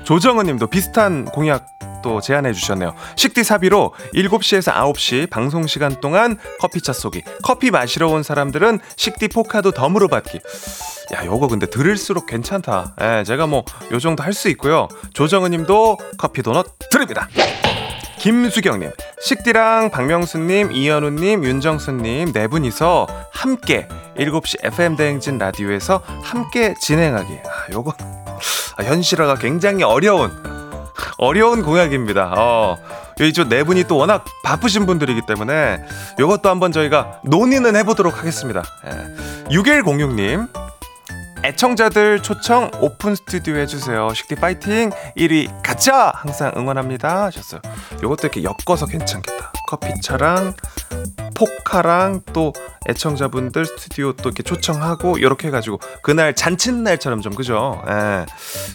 [0.04, 1.66] 조정은 님도 비슷한 공약
[2.02, 2.94] 또 제안해 주셨네요.
[3.16, 7.22] 식디 사비로 7시에서 9시 방송 시간 동안 커피차 쏘기.
[7.42, 10.40] 커피 마시러 온 사람들은 식디 포카도 덤으로 받기.
[11.14, 12.94] 야, 요거 근데 들을수록 괜찮다.
[13.00, 14.88] 예, 제가 뭐 요 정도 할 수 있고요.
[15.14, 17.28] 조정은 님도 커피 도넛 드립니다.
[18.18, 18.90] 김수경님,
[19.20, 23.86] 식디랑 박명수님, 이현우님, 윤정수님 네 분이서 함께
[24.16, 27.32] 7시 FM 대행진 라디오에서 함께 진행하기.
[27.44, 28.23] 아, 요거 아,
[28.82, 30.30] 현실화가 굉장히 어려운
[31.18, 32.32] 어려운 공약입니다.
[32.36, 32.78] 어,
[33.20, 35.84] 이쪽 네 분이 또 워낙 바쁘신 분들이기 때문에
[36.18, 38.62] 이것도 한번 저희가 논의는 해보도록 하겠습니다.
[38.86, 39.54] 예.
[39.54, 40.48] 6106님.
[41.44, 44.14] 애청자들 초청 오픈 스튜디오 해주세요.
[44.14, 47.60] 식디 파이팅 1위 가자 항상 응원합니다 하셨어요.
[48.02, 49.52] 요것도 이렇게 엮어서 괜찮겠다.
[49.68, 50.54] 커피차랑
[51.34, 52.52] 포카랑 또
[52.88, 57.82] 애청자분들 스튜디오 또 이렇게 초청하고 이렇게 해가지고 그날 잔칫날처럼 좀 그죠?
[57.88, 58.26] 예,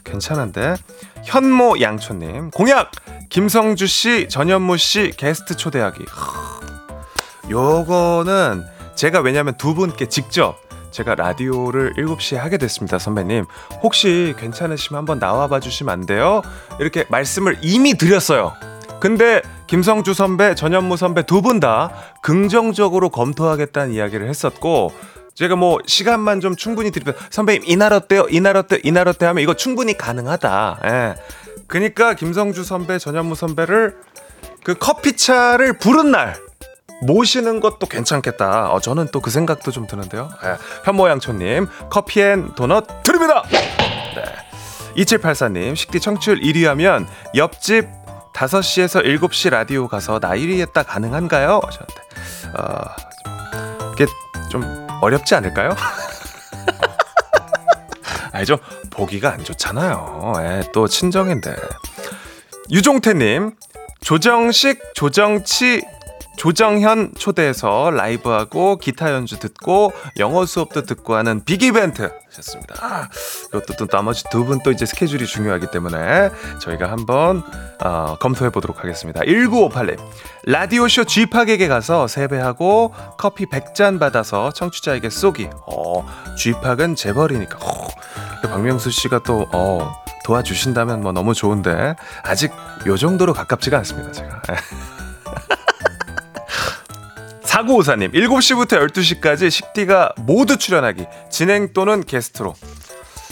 [0.03, 0.75] 괜찮은데
[1.23, 2.91] 현모 양초님 공약
[3.29, 6.05] 김성주 씨 전현무 씨 게스트 초대하기.
[7.49, 10.57] 요거는 제가 왜냐면 두 분께 직접
[10.91, 13.45] 제가 라디오를 7시에 하게 됐습니다, 선배님.
[13.83, 16.41] 혹시 괜찮으시면 한번 나와 봐 주시면 안 돼요?
[16.79, 18.53] 이렇게 말씀을 이미 드렸어요.
[18.99, 24.91] 근데 김성주 선배, 전현무 선배 두 분 다 긍정적으로 검토하겠다는 이야기를 했었고,
[25.35, 28.25] 제가 뭐 시간만 좀 충분히 드리면 선배님 이날 어때요?
[28.29, 28.79] 이날 어때?
[28.83, 29.25] 이날 어때?
[29.25, 30.79] 하면 이거 충분히 가능하다.
[30.85, 31.15] 예.
[31.67, 33.95] 그러니까 김성주 선배, 전현무 선배를
[34.63, 36.35] 그 커피차를 부른 날
[37.03, 38.71] 모시는 것도 괜찮겠다.
[38.73, 40.29] 어, 저는 또 그 생각도 좀 드는데요.
[40.43, 43.43] 예, 현모양초님, 커피앤 도넛 드립니다!
[44.15, 44.23] 네.
[44.97, 47.87] 2784님, 식디 청취율 1위 하면 옆집
[48.33, 51.61] 5시에서 7시 라디오 가서 나 1위 했다 가능한가요?
[51.63, 52.01] 하셨는데,
[52.57, 52.83] 어,
[53.93, 54.05] 이게
[54.49, 55.75] 좀 어렵지 않을까요?
[58.31, 58.57] 아니, 좀
[58.89, 60.33] 보기가 안 좋잖아요.
[60.39, 61.55] 예, 또 친정인데.
[62.71, 63.55] 유종태님,
[64.01, 65.83] 조정식, 조정치,
[66.39, 72.75] 조정현 초대해서 라이브하고 기타 연주 듣고 영어 수업도 듣고 하는 빅 이벤트 하셨습니다.
[72.79, 73.09] 아,
[73.49, 76.29] 이것도 또 나머지 두 분 또 이제 스케줄이 중요하기 때문에
[76.61, 77.43] 저희가 한번
[77.83, 79.19] 어, 검토해 보도록 하겠습니다.
[79.21, 79.97] 1958님
[80.45, 85.49] 라디오쇼 쥐팍에게 가서 세배하고 커피 100잔 받아서 청취자에게 쏘기.
[85.67, 87.57] 어, 쥐팍은 재벌이니까.
[87.61, 87.87] 어,
[88.43, 92.53] 박명수 씨가 또 어, 도와주신다면 뭐 너무 좋은데 아직
[92.87, 94.13] 요 정도로 가깝지가 않습니다.
[94.13, 94.41] 제가.
[97.49, 101.05] 4954님, 7시부터 12시까지 식디가 모두 출연하기.
[101.31, 102.53] 진행 또는 게스트로.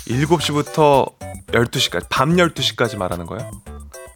[0.08, 1.12] 7시부터
[1.51, 3.49] 12시까지, 밤 12시까지 말하는 거예요?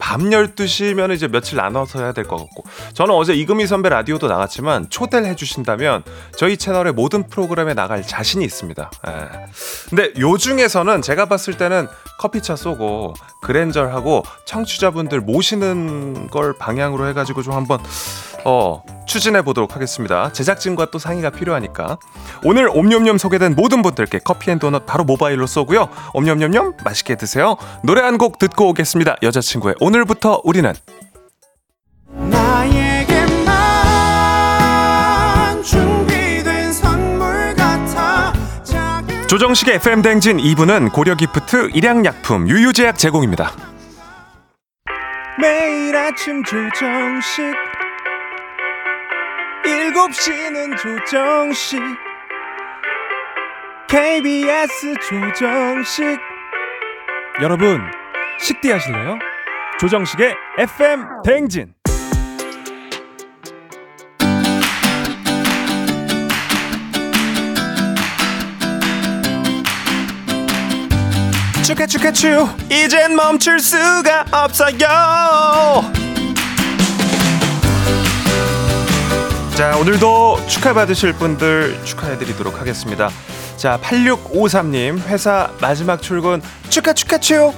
[0.00, 2.64] 밤 12시면 이제 며칠 나눠서 해야 될 것 같고.
[2.94, 6.02] 저는 어제 이금희 선배 라디오도 나갔지만 초대를 해주신다면
[6.36, 8.90] 저희 채널의 모든 프로그램에 나갈 자신이 있습니다.
[9.06, 9.12] 예.
[9.88, 11.86] 근데 요 중에서는 제가 봤을 때는
[12.18, 17.78] 커피차 쏘고 그랜저하고 청취자분들 모시는 걸 방향으로 해가지고 좀 한번
[18.44, 20.32] 어, 추진해 보도록 하겠습니다.
[20.32, 21.98] 제작진과 또 상의가 필요하니까.
[22.44, 25.90] 오늘 옴뇸뇸 소개된 모든 분들께 커피 and 도넛 바로 모바일로 쏘고요.
[26.14, 27.56] 옴뇸뇸뇸 맛있게 드세요.
[27.84, 29.16] 노래 한 곡 듣고 오겠습니다.
[29.22, 30.72] 여자친구의 오늘부터 우리는
[39.28, 43.52] 조정식의 FM 대행진 2부는 고려 기프트, 일양약품, 유유제약 제공입니다.
[45.40, 47.42] 매일 아침 조정식
[49.64, 51.80] 7시는 조정식
[53.88, 56.18] KBS 조정식.
[57.42, 57.80] 여러분
[58.40, 59.18] 식디 하실래요?
[59.78, 61.74] 조정식의 FM 댕진.
[71.64, 74.76] 축하 축하추 이젠 멈출 수가 없어요
[79.56, 83.10] 자 오늘도 축하받으실 분들 축하해드리도록 하겠습니다
[83.56, 87.52] 자, 8653님, 회사 마지막 출근 축하, 축하, 축!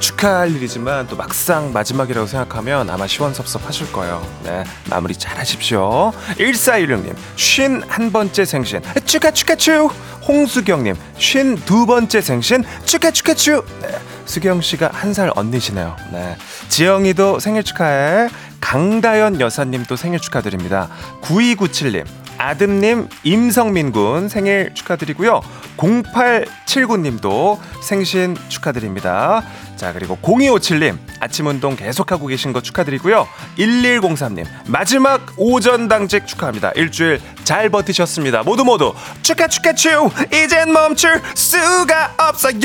[0.00, 4.26] 축하할 일이지만 또 막상 마지막이라고 생각하면 아마 시원섭섭하실 거예요.
[4.44, 6.12] 네, 마무리 잘 하십시오.
[6.38, 9.90] 1416님, 쉰 한 번째 생신, 축하, 축하, 축!
[10.26, 13.66] 홍수경님, 쉰 두 번째 생신, 축하, 축하, 축!
[13.82, 13.88] 네,
[14.24, 15.94] 수경씨가 한 살 언니시네요.
[16.10, 16.36] 네.
[16.70, 18.28] 지영이도 생일 축하해.
[18.62, 20.88] 강다연 여사님도 생일 축하드립니다.
[21.20, 22.06] 9297님,
[22.38, 25.42] 아듬님, 임성민 군 생일 축하드리고요.
[25.76, 29.42] 0879님도 생신 축하드립니다.
[29.82, 33.26] 자, 그리고 0257님, 아침 운동 계속하고 계신 거 축하드리고요.
[33.58, 36.70] 1103님, 마지막 오전 당직 축하합니다.
[36.76, 38.44] 일주일 잘 버티셨습니다.
[38.44, 40.12] 모두 모두 축하, 축하, 축!
[40.32, 42.60] 이젠 멈출 수가 없어요!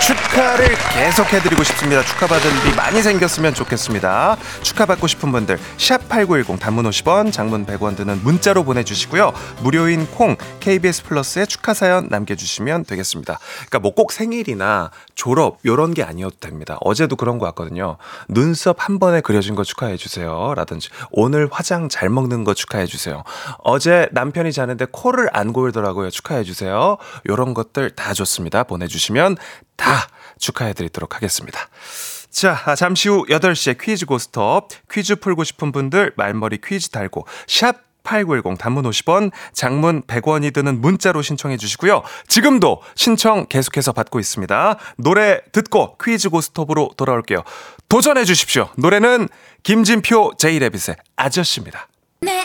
[0.00, 2.02] 축하를 계속 해드리고 싶습니다.
[2.02, 4.38] 축하받을 일이 많이 생겼으면 좋겠습니다.
[4.62, 9.32] 축하받고 싶은 분들 샵8910 단문 50원 장문 100원 드는 문자로 보내주시고요.
[9.60, 13.38] 무료인 콩 KBS 플러스에 축하 사연 남겨주시면 되겠습니다.
[13.68, 16.78] 그러니까 뭐 꼭 생일이 나 졸업 요런 게 아니어도 됩니다.
[16.80, 17.96] 어제도 그런 거 왔거든요.
[18.28, 20.54] 눈썹 한 번에 그려진 거 축하해 주세요.
[20.56, 23.22] 라든지 오늘 화장 잘 먹는 거 축하해 주세요.
[23.58, 26.10] 어제 남편이 자는데 코를 안 골더라고요.
[26.10, 26.96] 축하해 주세요.
[27.28, 28.64] 요런 것들 다 좋습니다.
[28.64, 29.36] 보내 주시면
[29.76, 30.08] 다
[30.38, 31.68] 축하해 드리도록 하겠습니다.
[32.30, 34.68] 자, 아, 잠시 후 8시에 퀴즈 고스톱.
[34.90, 41.22] 퀴즈 풀고 싶은 분들 말머리 퀴즈 달고 샵 8910 단문 50원, 장문 100원이 드는 문자로
[41.22, 42.02] 신청해 주시고요.
[42.26, 44.76] 지금도 신청 계속해서 받고 있습니다.
[44.96, 47.44] 노래 듣고 퀴즈 고스톱으로 돌아올게요.
[47.88, 48.68] 도전해 주십시오.
[48.76, 49.28] 노래는
[49.62, 51.88] 김진표 제이레빗의 아저씨입니다.
[52.20, 52.44] 내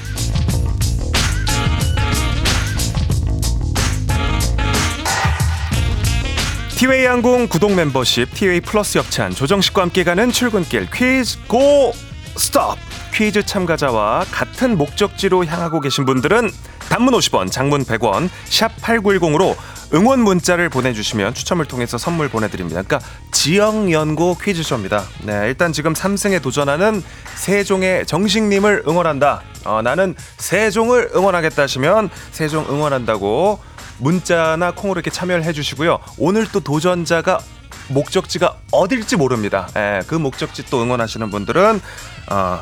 [6.81, 11.93] 티웨이 항공 구독 멤버십 티웨이 플러스 협찬 조정식과 함께 가는 출근길 퀴즈 고
[12.35, 12.75] 스톱!
[13.13, 16.49] 퀴즈 참가자와 같은 목적지로 향하고 계신 분들은
[16.89, 19.55] 단문 50원 장문 100원 샵 8910으로
[19.93, 22.81] 응원 문자를 보내주시면 추첨을 통해서 선물 보내드립니다.
[22.81, 25.03] 그러니까 지역연고 퀴즈쇼입니다.
[25.21, 27.03] 네 일단 지금 3승에 도전하는
[27.35, 29.43] 세종의 정식님을 응원한다.
[29.65, 33.59] 어, 나는 세종을 응원하겠다 하시면 세종 응원한다고
[34.01, 35.99] 문자나 콩으로 이렇게 참여를 해주시고요.
[36.17, 37.39] 오늘 또 도전자가
[37.87, 39.69] 목적지가 어딜지 모릅니다.
[39.75, 41.81] 예, 그 목적지 또 응원하시는 분들은
[42.29, 42.61] 어,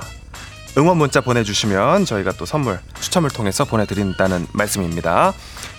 [0.78, 5.34] 응원 문자 보내주시면 저희가 또 선물 추첨을 통해서 보내드린다는 말씀입니다.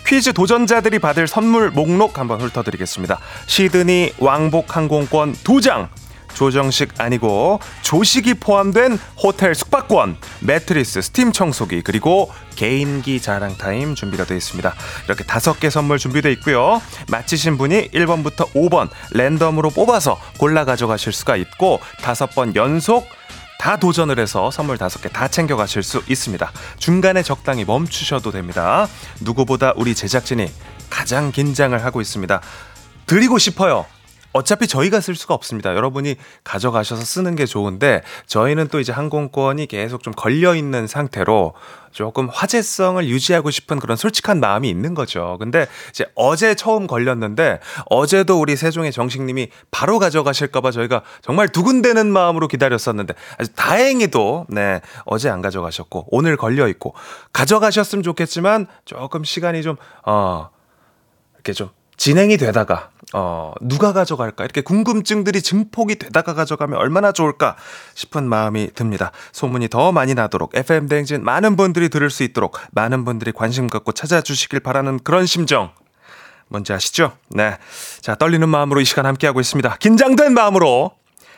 [0.06, 3.18] 퀴즈 도전자들이 받을 선물 목록 한번 훑어드리겠습니다.
[3.46, 5.88] 시드니 왕복 항공권 2장
[6.34, 14.36] 조정식 아니고 조식이 포함된 호텔 숙박권, 매트리스, 스팀 청소기 그리고 개인기 자랑 타임 준비가 되어
[14.36, 14.74] 있습니다.
[15.06, 16.80] 이렇게 다섯 개 선물 준비되어 있고요.
[17.08, 23.06] 맞히신 분이 1번부터 5번 랜덤으로 뽑아서 골라 가져가실 수가 있고 다섯 번 연속
[23.58, 26.50] 다 도전을 해서 선물 다섯 개 다 챙겨 가실 수 있습니다.
[26.78, 28.88] 중간에 적당히 멈추셔도 됩니다.
[29.20, 30.50] 누구보다 우리 제작진이
[30.88, 32.40] 가장 긴장을 하고 있습니다.
[33.06, 33.84] 드리고 싶어요.
[34.32, 35.74] 어차피 저희가 쓸 수가 없습니다.
[35.74, 41.54] 여러분이 가져가셔서 쓰는 게 좋은데 저희는 또 이제 항공권이 계속 좀 걸려 있는 상태로
[41.90, 45.36] 조금 화제성을 유지하고 싶은 그런 솔직한 마음이 있는 거죠.
[45.40, 52.46] 근데 이제 어제 처음 걸렸는데 어제도 우리 세종의 정식님이 바로 가져가실까봐 저희가 정말 두근대는 마음으로
[52.46, 56.94] 기다렸었는데 아주 다행히도 네 어제 안 가져가셨고 오늘 걸려 있고
[57.32, 60.50] 가져가셨으면 좋겠지만 조금 시간이 좀어
[61.34, 67.56] 이렇게 좀 진행이 되다가 어 누가 가져갈까 이렇게 궁금증들이 증폭이 되다가 가져가면 얼마나 좋을까
[67.94, 69.10] 싶은 마음이 듭니다.
[69.32, 73.92] 소문이 더 많이 나도록 FM 대행진 많은 분들이 들을 수 있도록 많은 분들이 관심 갖고
[73.92, 75.72] 찾아주시길 바라는 그런 심정
[76.50, 77.12] 뭔지 아시죠?
[77.30, 77.56] 네.
[78.00, 79.76] 자, 떨리는 마음으로 이 시간 함께하고 있습니다.
[79.78, 80.90] 긴장된 마음으로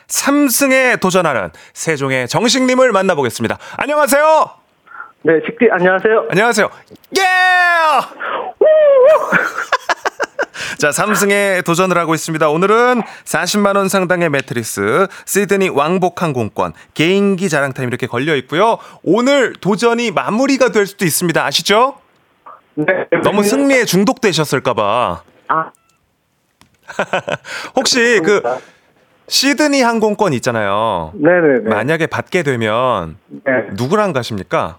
[0.07, 3.59] 3승에 도전하는 세종의 정식님을 만나보겠습니다.
[3.77, 4.49] 안녕하세요!
[5.21, 6.25] 네, 식디 안녕하세요.
[6.29, 6.69] 안녕하세요.
[7.17, 7.21] 예!
[10.77, 12.49] 자, 3승에 도전을 하고 있습니다.
[12.49, 18.77] 오늘은 40만 원 상당의 매트리스, 시드니 왕복 항공권, 개인기 자랑 타임 이렇게 걸려 있고요.
[19.03, 21.43] 오늘 도전이 마무리가 될 수도 있습니다.
[21.43, 21.95] 아시죠?
[22.75, 22.85] 네.
[23.23, 25.23] 너무 승리에 중독되셨을까 봐.
[25.47, 25.71] 아,
[27.75, 28.41] 혹시 그
[29.27, 31.11] 시드니 항공권 있잖아요.
[31.15, 31.69] 네네네.
[31.69, 33.51] 만약에 받게 되면 네.
[33.73, 34.77] 누구랑 가십니까?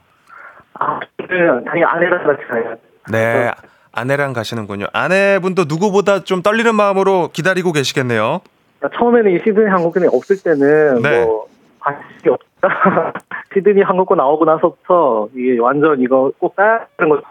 [0.78, 2.76] 아, 저는 당연히 아내랑 같이 가요.
[3.10, 3.50] 네.
[3.94, 4.86] 아내랑 가시는군요.
[4.92, 8.40] 아내분도 누구보다 좀 떨리는 마음으로 기다리고 계시겠네요.
[8.78, 11.24] 그러니까 처음에는 이 시드니 항공권이 없을 때는 네.
[11.24, 11.46] 뭐
[11.80, 13.12] 관심이 없다.
[13.54, 17.22] 시드니 항공권 나오고 나서부터 이게 완전 이거 꼭 따야 하는 거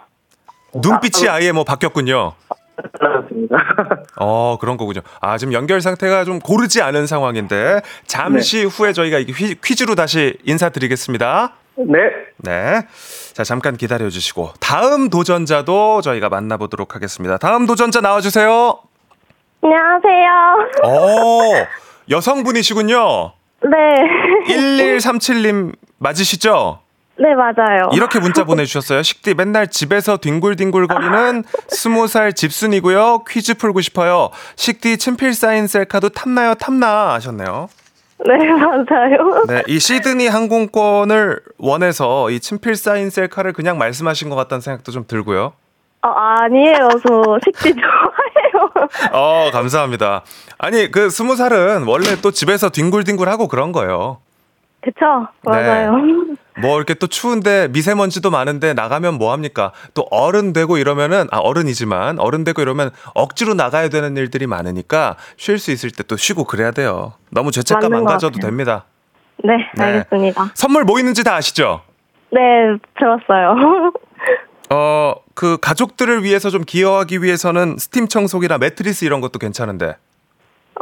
[0.79, 2.33] 눈빛이 아예 뭐 바뀌었군요.
[2.99, 3.57] 달라졌습니다.
[4.19, 5.01] 어, 그런 거군요.
[5.21, 10.37] 아, 지금 연결 상태가 좀 고르지 않은 상황인데 잠시 후에 저희가 이게 퀴- 퀴즈로 다시
[10.43, 11.53] 인사드리겠습니다.
[11.75, 11.97] 네.
[12.37, 12.87] 네.
[13.33, 17.37] 자, 잠깐 기다려 주시고 다음 도전자도 저희가 만나보도록 하겠습니다.
[17.37, 18.79] 다음 도전자 나와 주세요.
[19.63, 20.69] 안녕하세요.
[20.83, 21.67] 어,
[22.09, 23.31] 여성분이시군요.
[23.63, 24.53] 네.
[24.53, 26.79] 1137님 맞으시죠?
[27.17, 27.89] 네, 맞아요.
[27.93, 29.01] 이렇게 문자 보내주셨어요.
[29.03, 33.23] 식디 맨날 집에서 딩굴딩굴거리는 스무 살 집순이고요.
[33.27, 34.31] 퀴즈 풀고 싶어요.
[34.57, 37.69] 식디 친필 사인 셀카도 탐나요 탐나 하셨네요.
[38.27, 39.43] 네, 맞아요.
[39.47, 45.05] 네, 이 시드니 항공권을 원해서 이 친필 사인 셀카를 그냥 말씀하신 것 같다는 생각도 좀
[45.07, 45.53] 들고요.
[46.03, 46.89] 어, 아니에요.
[47.05, 48.71] 저 식지 좋아해요.
[49.11, 50.23] 어, 감사합니다.
[50.57, 54.19] 아니, 그 스무 살은 원래 또 집에서 뒹굴뒹굴 하고 그런 거예요.
[54.81, 55.27] 그쵸?
[55.43, 55.97] 맞아요.
[56.61, 59.71] 뭐 이렇게 또 추운데 미세먼지도 많은데 나가면 뭐 합니까?
[59.93, 65.57] 또 어른 되고 이러면은 아 어른이지만 어른 되고 이러면 억지로 나가야 되는 일들이 많으니까 쉴
[65.57, 67.13] 수 있을 때 또 쉬고 그래야 돼요.
[67.31, 68.49] 너무 죄책감 안것 가져도 같아요.
[68.49, 68.85] 됩니다.
[69.43, 69.83] 네, 네.
[69.83, 70.51] 알겠습니다.
[70.53, 71.81] 선물 뭐 있는지 다 아시죠?
[72.31, 72.39] 네,
[72.99, 73.93] 들었어요.
[74.69, 79.95] 어, 그 가족들을 위해서 좀 기여하기 위해서는 스팀 청소기나 매트리스 이런 것도 괜찮은데.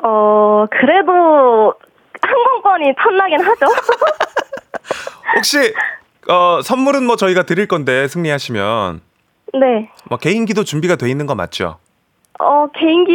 [0.04, 1.74] 어, 그래도
[2.32, 3.66] 항공권이 탐나긴 하죠?
[5.36, 5.74] 혹시
[6.30, 9.02] 어, 선물은 뭐 저희가 드릴 건데 승리하시면
[9.60, 9.90] 네.
[10.10, 11.78] 뭐 개인기도 준비가 돼 있는 거 맞죠?
[12.40, 13.12] 어, 개인기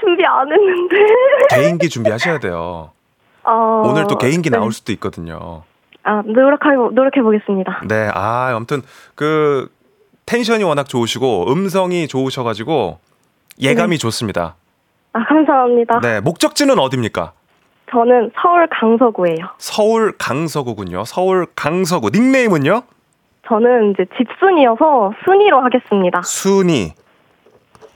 [0.00, 0.96] 준비 안 했는데.
[1.50, 2.90] 개인기 준비하셔야 돼요.
[3.42, 4.58] 어, 오늘 또 개인기 네.
[4.58, 5.62] 나올 수도 있거든요.
[6.02, 7.82] 아, 노력해, 노력해 보겠습니다.
[7.86, 8.82] 네, 아, 아무튼
[9.14, 9.70] 그
[10.26, 12.98] 텐션이 워낙 좋으시고 음성이 좋으셔 가지고
[13.60, 14.54] 예감이 좋습니다.
[15.12, 16.00] 아, 감사합니다.
[16.00, 17.32] 네, 목적지는 어디입니까?
[17.92, 19.50] 저는 서울 강서구예요.
[19.58, 21.04] 서울 강서구군요.
[21.04, 22.82] 서울 강서구 닉네임은요?
[23.48, 26.22] 저는 이제 집순이어서 순이로 하겠습니다.
[26.22, 26.92] 순이.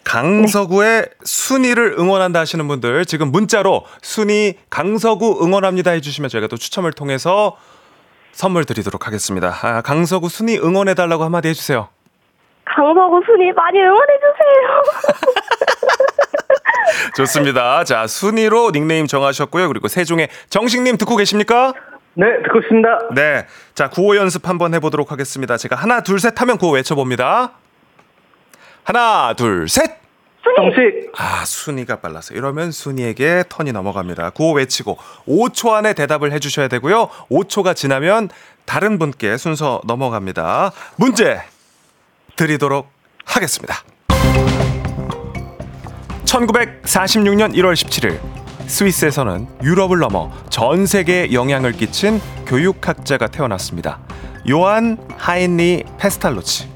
[0.04, 7.56] 강서구의 순이를 응원한다 하시는 분들 지금 문자로 순이 강서구 응원합니다 해주시면 저희가 또 추첨을 통해서
[8.32, 9.52] 선물 드리도록 하겠습니다.
[9.62, 11.88] 아, 강서구 순이 응원해달라고 한마디 해주세요.
[12.64, 14.82] 강서구 순이 많이 응원해주세요.
[17.16, 17.84] 좋습니다.
[17.84, 19.68] 자, 순위로 닉네임 정하셨고요.
[19.68, 21.74] 그리고 세종의 정식님 듣고 계십니까?
[22.14, 22.98] 네, 듣고 있습니다.
[23.14, 23.46] 네.
[23.74, 25.56] 자, 구호 연습 한번 해보도록 하겠습니다.
[25.56, 27.52] 제가 하나, 둘, 셋 하면 구호 외쳐봅니다.
[28.84, 30.04] 하나, 둘, 셋!
[30.56, 31.10] 정식.
[31.16, 32.34] 아, 순위가 빨라서.
[32.34, 34.30] 이러면 순위에게 턴이 넘어갑니다.
[34.30, 37.08] 구호 외치고 5초 안에 대답을 해주셔야 되고요.
[37.30, 38.28] 5초가 지나면
[38.64, 40.72] 다른 분께 순서 넘어갑니다.
[40.96, 41.40] 문제
[42.36, 42.88] 드리도록
[43.24, 43.74] 하겠습니다.
[46.34, 48.18] 1946년 1월 17일
[48.66, 54.00] 스위스에서는 유럽을 넘어 전 세계에 영향을 끼친 교육학자가 태어났습니다.
[54.50, 56.68] 요한 하인리 페스탈로치.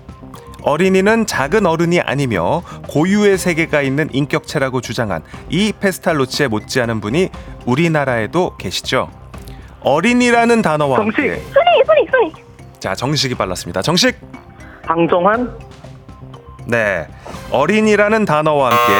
[0.62, 7.30] 어린이는 작은 어른이 아니며 고유의 세계가 있는 인격체라고 주장한 이 페스탈로치에 못지않은 분이
[7.66, 9.10] 우리나라에도 계시죠.
[9.80, 11.18] 어린이라는 단어와 정식.
[11.18, 12.32] 함께 순이, 순이, 순이.
[12.78, 13.82] 자 정식이 빨랐습니다.
[13.82, 14.16] 정식
[14.82, 15.68] 방정환.
[16.68, 17.08] 네.
[17.50, 18.92] 어린이라는 단어와 함께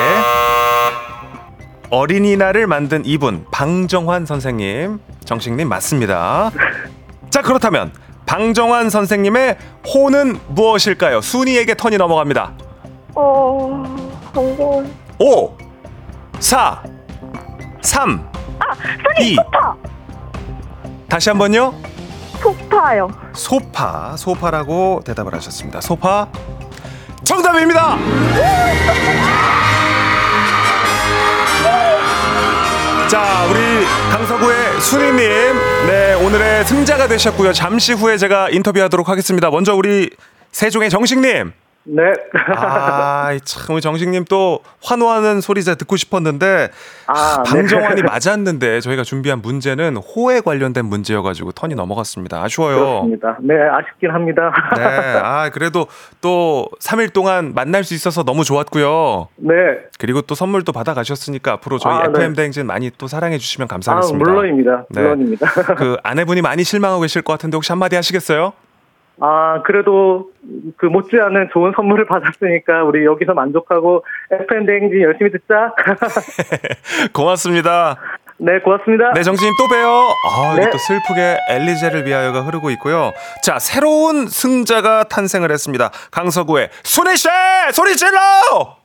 [1.91, 6.51] 어린이날을 만든 이분 방정환 선생님, 정식님 맞습니다.
[7.29, 7.93] 자 그렇다면
[8.25, 9.59] 방정환 선생님의
[9.95, 11.21] 호는 무엇일까요?
[11.21, 12.53] 순이에게 턴이 넘어갑니다.
[13.15, 13.85] 어,
[14.35, 14.91] 방송.
[15.19, 15.53] 5
[16.41, 16.83] 4
[17.83, 18.31] 3
[19.21, 19.77] 2 소파!
[21.09, 21.75] 다시 한번요.
[22.41, 23.09] 소파요.
[23.35, 25.81] 소파, 소파라고 대답을 하셨습니다.
[25.81, 26.29] 소파
[27.25, 27.99] 정답입니다.
[33.09, 35.17] 자, 우리 강서구의 순이님,
[35.87, 37.53] 네 오늘의 승자가 되셨고요.
[37.53, 39.51] 잠시 후에 제가 인터뷰하도록 하겠습니다.
[39.51, 40.11] 먼저 우리
[40.53, 41.53] 세종의 정식님,
[41.91, 42.03] 네.
[42.55, 46.69] 아, 참 우리 정식님 또 환호하는 소리 잘 듣고 싶었는데
[47.07, 47.51] 아, 네.
[47.51, 52.43] 방정환이 맞았는데 저희가 준비한 문제는 호에 관련된 문제여가지고 턴이 넘어갔습니다.
[52.43, 52.77] 아쉬워요.
[52.79, 53.39] 그렇습니다.
[53.41, 54.53] 네, 아쉽긴 합니다.
[54.77, 55.87] 네, 아 그래도
[56.21, 59.29] 또 3일 동안 만날 수 있어서 너무 좋았고요.
[59.37, 59.55] 네.
[59.99, 62.11] 그리고 또 선물도 받아가셨으니까 앞으로 저희 아, 네.
[62.11, 64.25] FM 대행진 많이 또 사랑해 주시면 아, 감사하겠습니다.
[64.31, 64.85] 물론입니다.
[64.91, 65.01] 네.
[65.01, 65.47] 물론입니다.
[65.77, 68.53] 그 아내분이 많이 실망하고 계실 것 같은데 혹시 한마디 하시겠어요?
[69.21, 70.31] 아, 그래도
[70.77, 75.73] 그 못지않은 좋은 선물을 받았으니까 우리 여기서 만족하고 FM 대행진 열심히 듣자.
[77.13, 77.97] 고맙습니다.
[78.41, 79.13] 네, 고맙습니다.
[79.15, 80.13] 네, 정신님 또 봬요.
[80.25, 80.71] 아, 이게 네.
[80.71, 83.11] 또 슬프게 엘리제를 위하여가 흐르고 있고요.
[83.43, 85.91] 자, 새로운 승자가 탄생을 했습니다.
[86.13, 87.29] 강서구의 순희씨!
[87.73, 88.19] 소리 질러!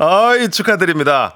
[0.00, 1.34] 아이, 축하드립니다.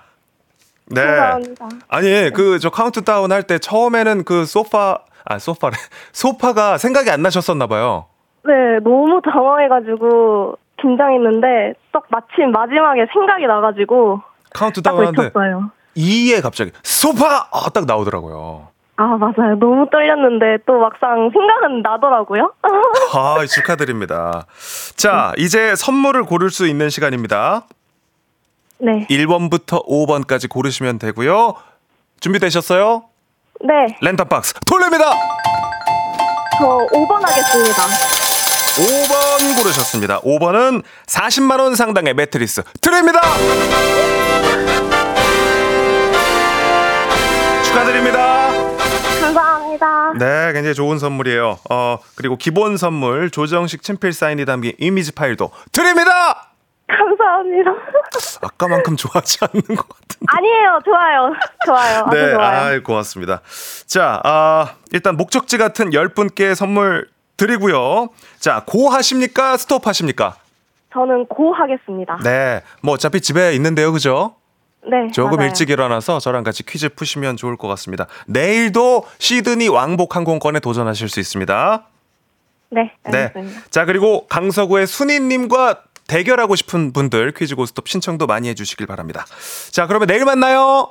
[0.87, 1.05] 네.
[1.05, 1.69] 감사합니다.
[1.89, 5.75] 아니, 그, 저 카운트다운 할 때 처음에는 그 소파, 아, 소파래.
[6.13, 8.07] 소파가 생각이 안 나셨었나 봐요.
[8.45, 8.53] 네,
[8.83, 14.21] 너무 당황해가지고 긴장했는데 딱 마침 마지막에 생각이 나가지고
[14.53, 15.71] 딱 카운트다운 하는데 외쳤어요.
[15.97, 17.49] 2에 갑자기 소파!
[17.53, 18.69] 아, 딱 나오더라고요.
[18.97, 19.57] 아, 맞아요.
[19.59, 22.53] 너무 떨렸는데 또 막상 생각은 나더라고요.
[23.15, 24.47] 아, 축하드립니다.
[24.97, 27.65] 자, 이제 선물을 고를 수 있는 시간입니다.
[28.79, 29.07] 네.
[29.09, 31.55] 1번부터 5번까지 고르시면 되고요.
[32.21, 33.05] 준비되셨어요?
[33.67, 35.11] 네, 랜턴 박스 돌립니다.
[36.59, 37.83] 저 5번 하겠습니다.
[38.77, 40.21] 5번 고르셨습니다.
[40.21, 43.21] 5번은 40만 원 상당의 매트리스 드립니다.
[47.65, 48.51] 축하드립니다.
[49.23, 50.13] 감사합니다.
[50.19, 51.59] 네, 굉장히 좋은 선물이에요.
[51.71, 56.54] 어, 그리고 기본 선물 조정식 친필 사인이 담긴 이미지 파일도 드립니다.
[56.97, 57.71] 감사합니다.
[58.43, 60.27] 아까만큼 좋아하지 않는 것 같은데.
[60.27, 60.81] 아니에요.
[60.85, 61.33] 좋아요.
[61.67, 62.07] 좋아요.
[62.11, 62.77] 네, 좋아요.
[62.77, 63.41] 아, 고맙습니다.
[63.87, 68.09] 자, 아, 일단 목적지 같은 10분께 선물 드리고요.
[68.39, 69.57] 자, 고 하십니까?
[69.57, 70.37] 스톱 하십니까?
[70.93, 72.19] 저는 고 하겠습니다.
[72.23, 72.63] 네.
[72.81, 73.93] 뭐 어차피 집에 있는데요.
[73.93, 74.37] 그죠?
[74.87, 75.11] 네.
[75.13, 75.49] 조금 맞아요.
[75.49, 78.07] 일찍 일어나서 저랑 같이 퀴즈 푸시면 좋을 것 같습니다.
[78.27, 81.87] 내일도 시드니 왕복 항공권에 도전하실 수 있습니다.
[82.71, 83.19] 네, 네.
[83.23, 83.61] 알겠습니다.
[83.71, 89.25] 자, 그리고 강서구의 순이 님과 대결하고 싶은 분들 퀴즈 고스톱 신청도 많이 해주시길 바랍니다.
[89.71, 90.91] 자, 그러면 내일 만나요.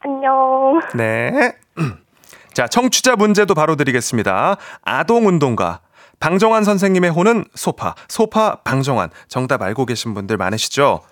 [0.00, 0.80] 안녕.
[0.94, 1.56] 네.
[2.54, 4.56] 자, 청취자 문제도 바로 드리겠습니다.
[4.82, 5.80] 아동 운동가.
[6.20, 7.94] 방정환 선생님의 호는 소파.
[8.08, 9.10] 소파 방정환.
[9.28, 11.02] 정답 알고 계신 분들 많으시죠?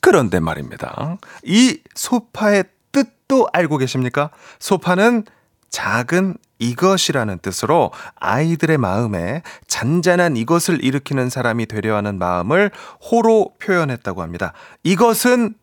[0.00, 1.16] 그런데 말입니다.
[1.44, 4.30] 이 소파의 뜻도 알고 계십니까?
[4.58, 5.24] 소파는
[5.70, 12.70] 작은 이것이라는 뜻으로 아이들의 마음에 잔잔한 이것을 일으키는 사람이 되려 하는 마음을
[13.10, 14.52] 호로 표현했다고 합니다.
[14.84, 15.54] 이것은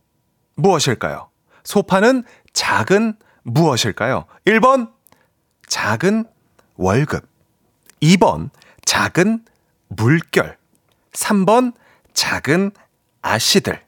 [0.56, 1.30] 무엇일까요?
[1.64, 2.24] 소파는
[2.54, 4.26] 작은 무엇일까요?
[4.46, 4.92] 1번
[5.68, 6.26] 작은
[6.76, 7.26] 월급
[8.02, 8.50] 2번
[8.86, 9.46] 작은
[9.88, 10.58] 물결
[11.14, 11.74] 3번
[12.14, 12.72] 작은
[13.22, 13.82] 아씨들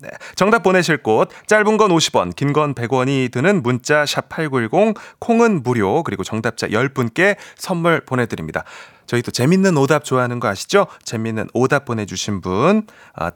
[0.00, 5.62] 네, 정답 보내실 곳 짧은 건 50원, 긴 건 100원이 드는 문자 샵 8910 콩은
[5.62, 8.64] 무료 그리고 정답자 10분께 선물 보내 드립니다.
[9.06, 10.86] 저희 또 재밌는 오답 좋아하는 거 아시죠?
[11.04, 12.86] 재밌는 오답 보내 주신 분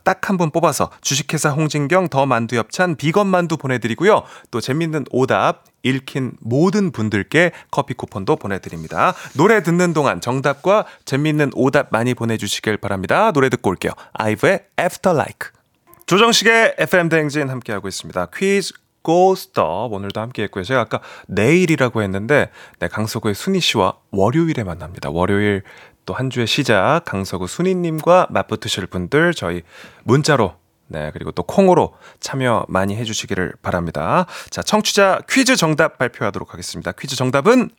[0.05, 4.23] 딱 한분 뽑아서 주식회사 홍진경 더 만두 엽찬 비건 만두 보내 드리고요.
[4.51, 9.12] 또 재밌는 오답 읽힌 모든 분들께 커피 쿠폰도 보내드립니다.
[9.35, 13.33] 노래 듣는 동안 정답과 재밌는 오답 많이 보내주시길 바랍니다.
[13.33, 13.93] 노래 듣고 올게요.
[14.15, 15.64] 아이브의 After Like.
[16.07, 18.27] 조정식의 FM 대행진 함께하고 있습니다.
[18.35, 20.65] 퀴즈 고스톱 오늘도 함께했고요.
[20.65, 25.11] 제가 아까 내일이라고 했는데 네, 강서구의 순희 씨와 월요일에 만납니다.
[25.11, 25.63] 월요일
[26.07, 29.63] 또 한 주의 시작 강서구 순희님과 맞붙으실 분들 저희
[30.05, 30.55] 문자로
[30.87, 34.27] 네 그리고 또 콩으로 참여 많이 해주시기를 바랍니다.
[34.51, 36.93] 자 청취자 퀴즈 정답 발표하도록 하겠습니다.
[36.93, 37.71] 퀴즈 정답은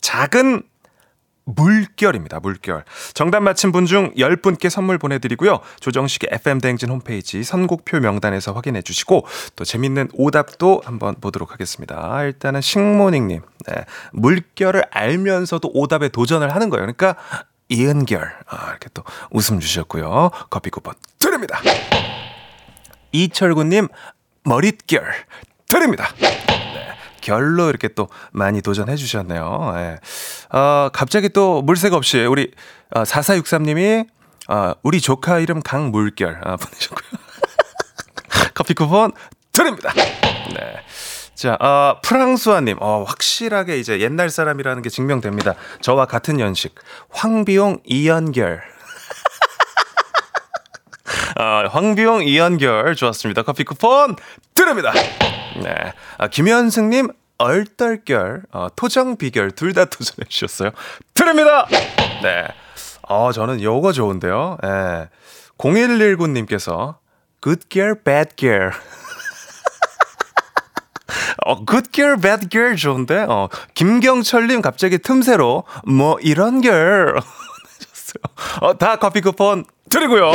[0.00, 0.62] 작은
[1.54, 2.40] 물결입니다.
[2.40, 2.84] 물결.
[3.14, 5.60] 정답 맞힌 분 중 10분께 선물 보내드리고요.
[5.80, 9.26] 조정식의 FM대행진 홈페이지 선곡표 명단에서 확인해 주시고
[9.56, 12.22] 또 재밌는 오답도 한번 보도록 하겠습니다.
[12.24, 13.40] 일단은 식모닝님.
[13.66, 13.74] 네.
[14.12, 16.82] 물결을 알면서도 오답에 도전을 하는 거예요.
[16.82, 17.16] 그러니까
[17.70, 18.30] 이은결.
[18.46, 20.30] 아, 이렇게 또 웃음 주셨고요.
[20.50, 21.60] 커피 쿠폰 드립니다.
[23.12, 23.88] 이철구님
[24.44, 25.02] 머릿결
[25.68, 26.08] 드립니다.
[27.20, 29.74] 결로 이렇게 또 많이 도전해 주셨네요.
[29.76, 29.98] 예.
[30.56, 32.50] 어, 갑자기 또 물색 없이 우리
[32.90, 34.06] 어, 4463님이
[34.48, 37.20] 어, 우리 조카 이름 강물결 아, 보내셨고요.
[38.54, 39.12] 커피 쿠폰
[39.52, 39.92] 드립니다.
[40.54, 40.82] 네.
[41.34, 45.54] 자, 어, 프랑스와님, 어, 확실하게 이제 옛날 사람이라는 게 증명됩니다.
[45.80, 46.74] 저와 같은 연식.
[47.10, 48.77] 황비용 이연결.
[51.40, 53.42] 아, 황비용 이연결 좋았습니다.
[53.42, 54.16] 커피 쿠폰
[54.54, 54.92] 드립니다.
[55.62, 55.72] 네.
[56.18, 57.08] 아, 김현승님
[57.38, 60.70] 얼떨결, 어, 토정 비결 둘 다 도전해 주셨어요.
[61.14, 61.66] 드립니다.
[62.22, 62.48] 네.
[63.08, 64.58] 어, 저는 요거 좋은데요.
[64.64, 65.08] 예.
[65.58, 66.96] 0119님께서
[67.40, 68.72] good girl, bad girl.
[71.46, 73.26] 어, good girl, bad girl 좋은데?
[73.28, 77.20] 어, 김경철님 갑자기 틈새로 뭐 이런 girl.
[78.60, 80.32] 어, 다 커피 쿠폰 드리고요.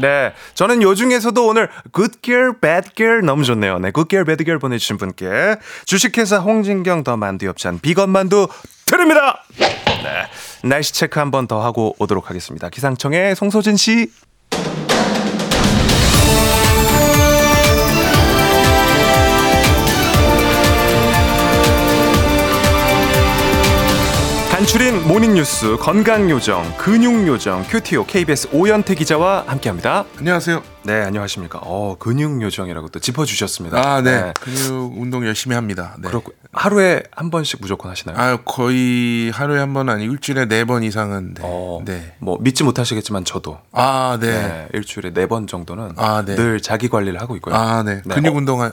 [0.00, 0.32] 네.
[0.54, 3.78] 저는 요 중에서도 오늘 good girl, bad girl 너무 좋네요.
[3.78, 3.90] 네.
[3.92, 8.48] good girl, bad girl 보내주신 분께 주식회사 홍진경 더 만두 엽찬 비건 만두
[8.86, 9.44] 드립니다.
[9.58, 10.68] 네.
[10.68, 12.68] 날씨 체크 한 번 더 하고 오도록 하겠습니다.
[12.68, 14.10] 기상청의 송소진 씨.
[25.08, 30.04] 모닝뉴스 건강요정 근육요정 큐티오 KBS 오연태 기자와 함께합니다.
[30.18, 30.62] 안녕하세요.
[30.84, 31.58] 네 안녕하십니까.
[31.62, 33.78] 어 근육요정이라고 또 짚어주셨습니다.
[33.78, 34.32] 아, 네.
[34.40, 35.96] 근육 운동 열심히 합니다.
[36.00, 36.08] 네.
[36.08, 38.16] 그렇고 하루에 한 번씩 무조건 하시나요?
[38.16, 41.42] 아, 거의 하루에 한 번 아니 일주일에 네 번 이상은 네.
[41.44, 42.14] 어, 네.
[42.20, 44.26] 뭐 믿지 못하시겠지만 저도 아, 네.
[44.30, 46.36] 네, 일주일에 네 번 정도는 아, 네.
[46.36, 47.54] 늘 자기 관리를 하고 있고요.
[47.56, 48.02] 아, 네.
[48.04, 48.14] 네.
[48.14, 48.70] 근육 어, 운동 하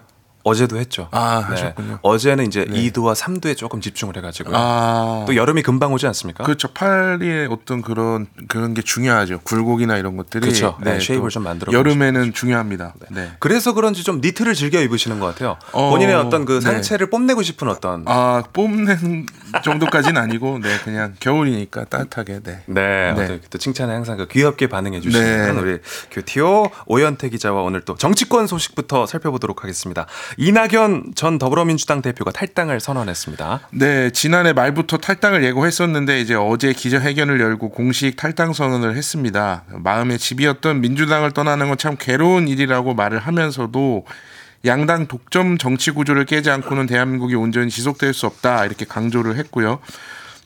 [0.50, 1.08] 어제도 했죠.
[1.12, 1.45] 아, 네.
[1.56, 2.00] 하셨군요.
[2.02, 2.89] 어제는 이제 네.
[2.89, 4.56] 2도와 3도에 조금 집중을 해가지고요.
[4.58, 5.24] 아.
[5.28, 6.43] 또 여름이 금방 오지 않습니까?
[6.43, 6.70] 그렇죠.
[6.70, 9.39] 팔의 어떤 그런 그런 게 중요하죠.
[9.43, 10.78] 굴곡이나 이런 것들이 그렇죠.
[10.82, 12.93] 네, 또 쉐입을 좀 만들어 여름에는 중요합니다.
[13.10, 13.32] 네.
[13.39, 15.58] 그래서 그런지 좀 니트를 즐겨 입으시는 것 같아요.
[15.72, 16.62] 어, 본인의 어떤 그 네.
[16.62, 19.26] 상체를 뽐내고 싶은 어떤 아, 뽐내는
[19.64, 22.64] 정도까지는 아니고 네, 그냥 겨울이니까 따뜻하게 네.
[22.68, 23.39] 네, 네.
[23.50, 25.60] 또 칭찬에 항상 그 귀엽게 반응해 주시는 네.
[25.60, 25.80] 우리
[26.12, 30.06] 교티오 오연태 기자와 오늘 또 정치권 소식부터 살펴보도록 하겠습니다.
[30.38, 33.62] 이낙연 전 더불어민주당 대표가 탈당을 선언했습니다.
[33.72, 39.64] 네, 지난해 말부터 탈당을 예고했었는데 이제 어제 기자회견을 열고 공식 탈당 선언을 했습니다.
[39.70, 44.06] 마음의 집이었던 민주당을 떠나는 건 참 괴로운 일이라고 말을 하면서도
[44.66, 49.80] 양당 독점 정치 구조를 깨지 않고는 대한민국이 온전히 지속될 수 없다 이렇게 강조를 했고요.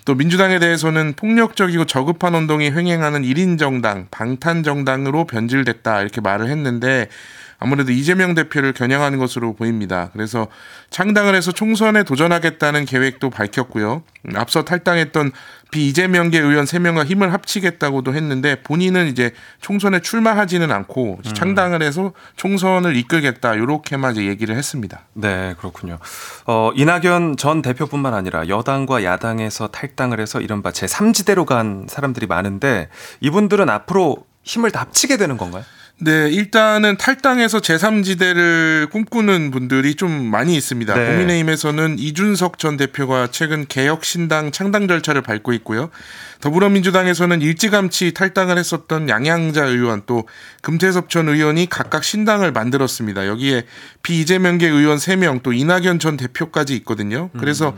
[0.05, 7.07] 또 민주당에 대해서는 폭력적이고 저급한 운동이 횡행하는 1인 정당, 방탄 정당으로 변질됐다 이렇게 말을 했는데
[7.63, 10.09] 아무래도 이재명 대표를 겨냥하는 것으로 보입니다.
[10.11, 10.47] 그래서
[10.89, 14.03] 창당을 해서 총선에 도전하겠다는 계획도 밝혔고요.
[14.25, 15.31] 음, 앞서 탈당했던
[15.71, 23.55] 비이재명계 의원 3명과 힘을 합치겠다고도 했는데 본인은 이제 총선에 출마하지는 않고 창당을 해서 총선을 이끌겠다
[23.55, 25.05] 이렇게만 이제 얘기를 했습니다.
[25.13, 25.99] 네, 그렇군요.
[26.45, 32.89] 어, 이낙연 전 대표뿐만 아니라 여당과 야당에서 탈당을 해서 이른바 제3지대로 간 사람들이 많은데
[33.21, 35.63] 이분들은 앞으로 힘을 다 합치게 되는 건가요?
[35.99, 40.93] 네, 일단은 탈당해서 제3지대를 꿈꾸는 분들이 좀 많이 있습니다.
[40.93, 41.07] 네.
[41.07, 45.91] 국민의힘에서는 이준석 전 대표가 최근 개혁신당 창당 절차를 밟고 있고요.
[46.41, 50.27] 더불어민주당에서는 일찌감치 탈당을 했었던 양양자 의원 또
[50.61, 53.27] 금태섭 전 의원이 각각 신당을 만들었습니다.
[53.27, 53.63] 여기에
[54.01, 57.29] 비이재명계 의원 3명 또 이낙연 전 대표까지 있거든요.
[57.37, 57.77] 그래서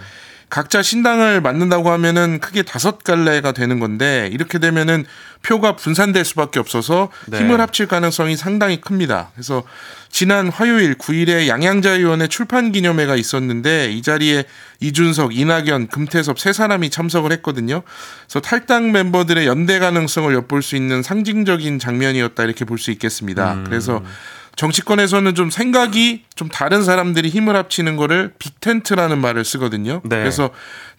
[0.49, 5.05] 각자 신당을 만든다고 하면은 크게 다섯 갈래가 되는 건데 이렇게 되면은
[5.41, 7.39] 표가 분산될 수밖에 없어서 네.
[7.39, 9.29] 힘을 합칠 가능성이 상당히 큽니다.
[9.35, 9.63] 그래서
[10.09, 14.45] 지난 화요일 9일에 양양자 의원의 출판 기념회가 있었는데 이 자리에
[14.79, 17.81] 이준석, 이낙연, 금태섭 세 사람이 참석을 했거든요.
[18.25, 23.63] 그래서 탈당 멤버들의 연대 가능성을 엿볼 수 있는 상징적인 장면이었다 이렇게 볼 수 있겠습니다.
[23.65, 24.03] 그래서
[24.55, 30.01] 정치권에서는 좀 생각이 좀 다른 사람들이 힘을 합치는 거를 빅텐트라는 말을 쓰거든요.
[30.03, 30.17] 네.
[30.17, 30.49] 그래서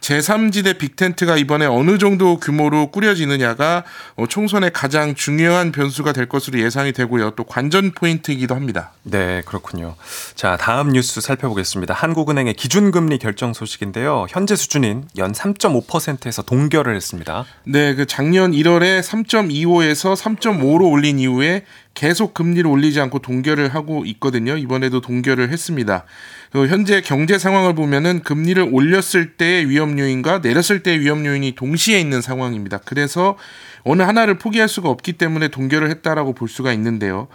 [0.00, 3.84] 제3지대 빅텐트가 이번에 어느 정도 규모로 꾸려지느냐가
[4.16, 7.30] 어, 총선의 가장 중요한 변수가 될 것으로 예상이 되고요.
[7.30, 8.92] 또 관전 포인트이기도 합니다.
[9.02, 9.96] 네, 그렇군요.
[10.34, 11.94] 자, 다음 뉴스 살펴보겠습니다.
[11.94, 14.26] 한국은행의 기준금리 결정 소식인데요.
[14.28, 17.44] 현재 수준인 연 3.5%에서 동결을 했습니다.
[17.64, 21.64] 네, 그 작년 1월에 3.25에서 3.5로 올린 이후에
[21.96, 24.56] 계속 금리를 올리지 않고 동결을 하고 있거든요.
[24.56, 26.04] 이번에도 동결을 했습니다.
[26.52, 31.98] 그 현재 경제 상황을 보면은 금리를 올렸을 때의 위험 요인과 내렸을 때의 위험 요인이 동시에
[31.98, 32.78] 있는 상황입니다.
[32.84, 33.36] 그래서
[33.82, 37.28] 어느 하나를 포기할 수가 없기 때문에 동결을 했다라고 볼 수가 있는데요.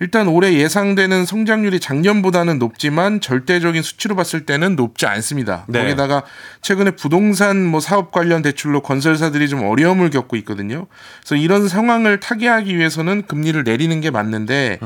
[0.00, 5.64] 일단 올해 예상되는 성장률이 작년보다는 높지만 절대적인 수치로 봤을 때는 높지 않습니다.
[5.68, 5.82] 네.
[5.82, 6.22] 거기다가
[6.62, 10.86] 최근에 부동산 뭐 사업 관련 대출로 건설사들이 좀 어려움을 겪고 있거든요.
[11.20, 14.78] 그래서 이런 상황을 타개하기 위해서는 금리를 내리는 게 맞는데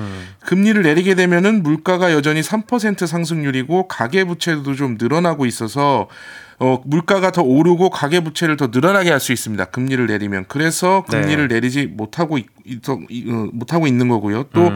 [0.46, 6.08] 금리를 내리게 되면은 물가가 여전히 3% 상승률이고 가계 부채도 좀 늘어나고 있어서
[6.62, 9.64] 어, 물가가 더 오르고 가계 부채를 더 늘어나게 할 수 있습니다.
[9.66, 10.44] 금리를 내리면.
[10.48, 12.98] 그래서 금리를 내리지 못하고 있, 있, 어,
[13.52, 14.44] 못하고 있는 거고요.
[14.52, 14.70] 또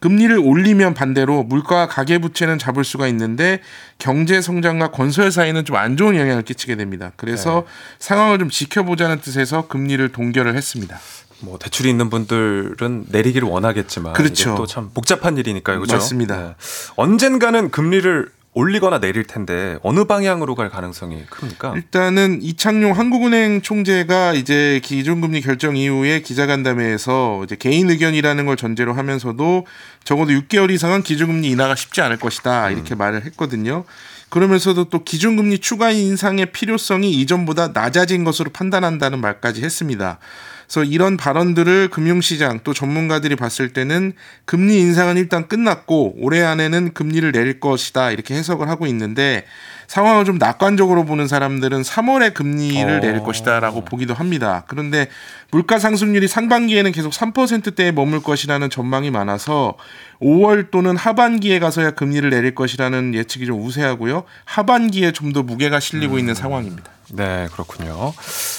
[0.00, 3.60] 금리를 올리면 반대로 물가와 가계 부채는 잡을 수가 있는데
[3.98, 7.12] 경제 성장과 건설 사이는 좀 안 좋은 영향을 끼치게 됩니다.
[7.16, 7.64] 그래서
[7.98, 10.98] 상황을 좀 지켜보자는 뜻에서 금리를 동결을 했습니다.
[11.40, 14.54] 뭐 대출이 있는 분들은 내리기를 원하겠지만 그렇죠.
[14.56, 15.78] 또참 복잡한 일이니까요.
[15.78, 15.96] 그렇죠?
[15.96, 16.56] 맞습니다.
[16.96, 21.74] 언젠가는 금리를 올리거나 내릴 텐데 어느 방향으로 갈 가능성이 큽니까?
[21.74, 29.66] 일단은 이창용 한국은행 총재가 이제 기준금리 결정 이후에 기자간담회에서 이제 개인 의견이라는 걸 전제로 하면서도
[30.04, 33.84] 적어도 6개월 이상은 기준금리 인하가 쉽지 않을 것이다 이렇게 말을 했거든요.
[34.28, 40.18] 그러면서도 또 기준금리 추가 인상의 필요성이 이전보다 낮아진 것으로 판단한다는 말까지 했습니다.
[40.66, 47.30] 그래서 이런 발언들을 금융시장 또 전문가들이 봤을 때는 금리 인상은 일단 끝났고 올해 안에는 금리를
[47.32, 49.44] 내릴 것이다 이렇게 해석을 하고 있는데
[49.86, 53.00] 상황을 좀 낙관적으로 보는 사람들은 3월에 금리를 어.
[53.00, 54.64] 내릴 것이다라고 보기도 합니다.
[54.66, 55.08] 그런데
[55.50, 59.74] 물가 상승률이 상반기에는 계속 3%대에 머물 것이라는 전망이 많아서
[60.22, 64.24] 5월 또는 하반기에 가서야 금리를 내릴 것이라는 예측이 좀 우세하고요.
[64.46, 66.93] 하반기에 좀 더 무게가 실리고 있는 상황입니다.
[67.12, 68.12] 네, 그렇군요.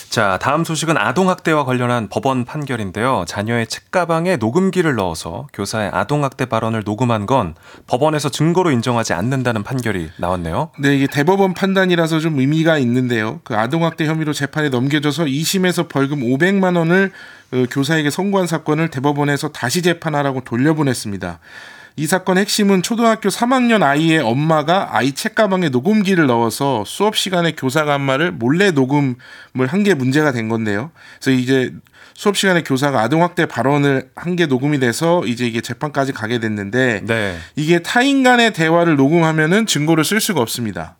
[0.09, 3.25] 자, 다음 소식은 아동학대와 관련한 법원 판결인데요.
[3.27, 7.55] 자녀의 책가방에 녹음기를 넣어서 교사의 아동학대 발언을 녹음한 건
[7.87, 10.71] 법원에서 증거로 인정하지 않는다는 판결이 나왔네요.
[10.79, 13.41] 네, 이게 대법원 판단이라서 좀 의미가 있는데요.
[13.43, 17.11] 그 아동학대 혐의로 재판에 넘겨져서 2심에서 벌금 500만 원을
[17.51, 21.39] 어, 교사에게 선고한 사건을 대법원에서 다시 재판하라고 돌려보냈습니다.
[21.97, 28.01] 이 사건 핵심은 초등학교 3학년 아이의 엄마가 아이 책가방에 녹음기를 넣어서 수업 시간에 교사가 한
[28.01, 29.15] 말을 몰래 녹음을
[29.67, 30.91] 한 게 문제가 된 건데요.
[31.21, 31.71] 그래서 이제
[32.13, 37.37] 수업 시간에 교사가 아동학대 발언을 한 게 녹음이 돼서 이제 이게 재판까지 가게 됐는데 네.
[37.55, 40.97] 이게 타인 간의 대화를 녹음하면은 증거를 쓸 수가 없습니다.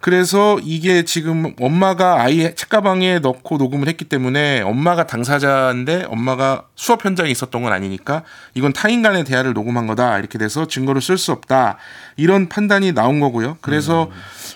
[0.00, 7.30] 그래서 이게 지금 엄마가 아이 책가방에 넣고 녹음을 했기 때문에 엄마가 당사자인데 엄마가 수업 현장에
[7.30, 8.22] 있었던 건 아니니까
[8.54, 10.18] 이건 타인 간의 대화를 녹음한 거다.
[10.18, 11.78] 이렇게 돼서 증거를 쓸 수 없다.
[12.16, 13.58] 이런 판단이 나온 거고요.
[13.60, 14.10] 그래서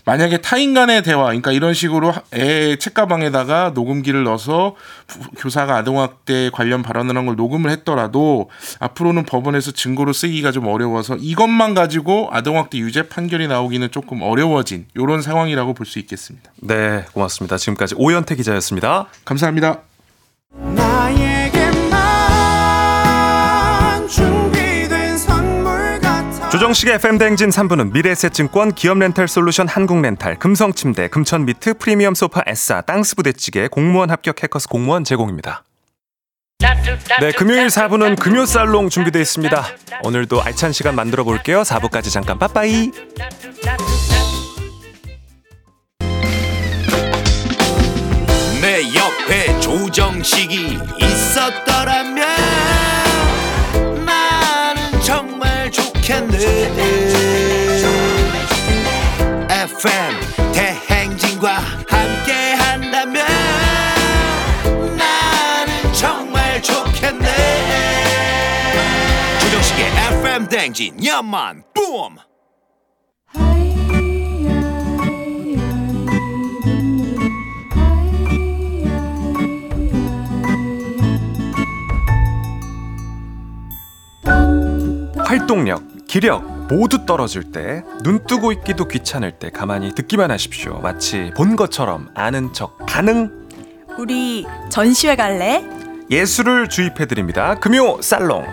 [0.05, 4.77] 만약에 타인 간의 대화 그러니까 이런 식으로 애 책가방에다가 녹음기를 넣어서
[5.07, 11.17] 부- 교사가 아동학대 관련 발언을 한 걸 녹음을 했더라도 앞으로는 법원에서 증거로 쓰기가 좀 어려워서
[11.17, 16.51] 이것만 가지고 아동학대 유죄 판결이 나오기는 조금 어려워진 이런 상황이라고 볼 수 있겠습니다.
[16.61, 17.57] 네, 고맙습니다.
[17.57, 19.07] 지금까지 오현태 기자였습니다.
[19.25, 19.88] 감사합니다.
[26.51, 34.43] 조정식의 FM 대행진 3부는 미래에셋증권, 기업렌탈솔루션 한국렌탈, 금성침대, 금천미트, 프리미엄 소파 에싸, 땅스부대찌개, 공무원 합격
[34.43, 35.65] 해커스 공무원 제공입니다.
[37.21, 39.67] 네, 금요일 4부는 금요살롱 준비되어 있습니다.
[40.05, 41.63] 오늘도 알찬 시간 만들어 볼게요.
[41.63, 42.93] 4부까지 잠깐 빠빠이.
[48.63, 52.27] 내 옆에 조정식이 있었더라면
[56.09, 56.39] 좋겠네.
[59.51, 63.27] FM 대행진과 함께 한다면
[64.97, 67.27] 나는 정말 좋겠네.
[69.41, 69.87] 조정식의
[70.21, 72.17] FM 대행진 야만 뿜.
[85.29, 90.81] 활동력, 기력 모두 떨어질 때, 눈 뜨고 있기도 귀찮을 때 가만히 듣기만 하십시오.
[90.81, 93.31] 마치 본 것처럼 아는 척 가능
[93.99, 95.63] 우리 전시회 갈래?
[96.11, 97.55] 예술을 주입해 드립니다.
[97.57, 98.47] 금요 살롱.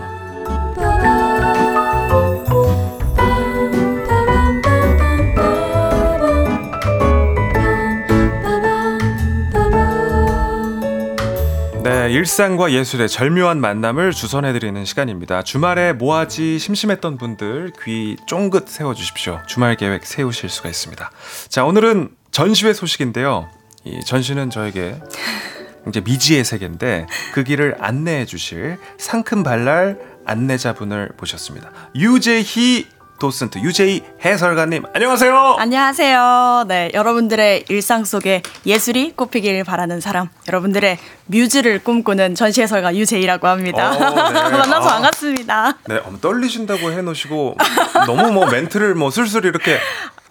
[12.06, 15.42] 네, 일상과 예술의 절묘한 만남을 주선해 드리는 시간입니다.
[15.42, 19.42] 주말에 뭐하지 심심했던 분들 귀 쫑긋 세워 주십시오.
[19.48, 21.10] 주말 계획 세우실 수가 있습니다.
[21.50, 23.50] 자, 오늘은 전시회 소식인데요.
[23.86, 25.02] 이 전시는 저에게
[25.88, 31.72] 이제 미지의 세계인데 그 길을 안내해 주실 상큼 발랄 안내자분을 모셨습니다.
[31.96, 32.86] 유재희
[33.20, 35.56] 도슨트 유재희 해설가님 안녕하세요.
[35.58, 36.66] 안녕하세요.
[36.68, 40.98] 네, 여러분들의 일상 속에 예술이 꼽히길 바라는 사람, 여러분들의
[41.28, 43.92] 뮤즈를 꿈꾸는 전시 해설가 유재희라고 합니다.
[43.92, 44.00] 어, 네.
[44.58, 44.94] 만나서 아.
[44.94, 45.78] 반갑습니다.
[45.88, 47.58] 네, 떨리신다고 해놓으시고
[48.06, 49.78] 너무 뭐 멘트를 뭐 술술 이렇게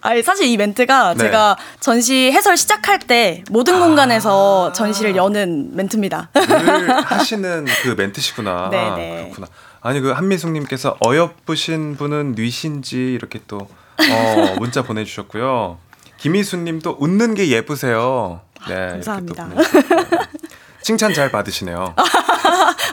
[0.05, 1.25] 아니, 사실 이 멘트가 네.
[1.25, 6.29] 제가 전시 해설 시작할 때 모든 공간에서 전시를 여는 멘트입니다.
[6.33, 8.69] 늘 하시는 그 멘트시구나.
[8.69, 9.23] 네네.
[9.23, 9.47] 그렇구나.
[9.81, 15.79] 아니 그 한미숙님께서 어여쁘신 분은 뉘신지 이렇게 또 어, 문자 보내주셨고요.
[16.17, 18.41] 김희수님도 웃는 게 예쁘세요.
[18.67, 19.49] 네, 감사합니다.
[20.81, 21.95] 칭찬 잘 받으시네요.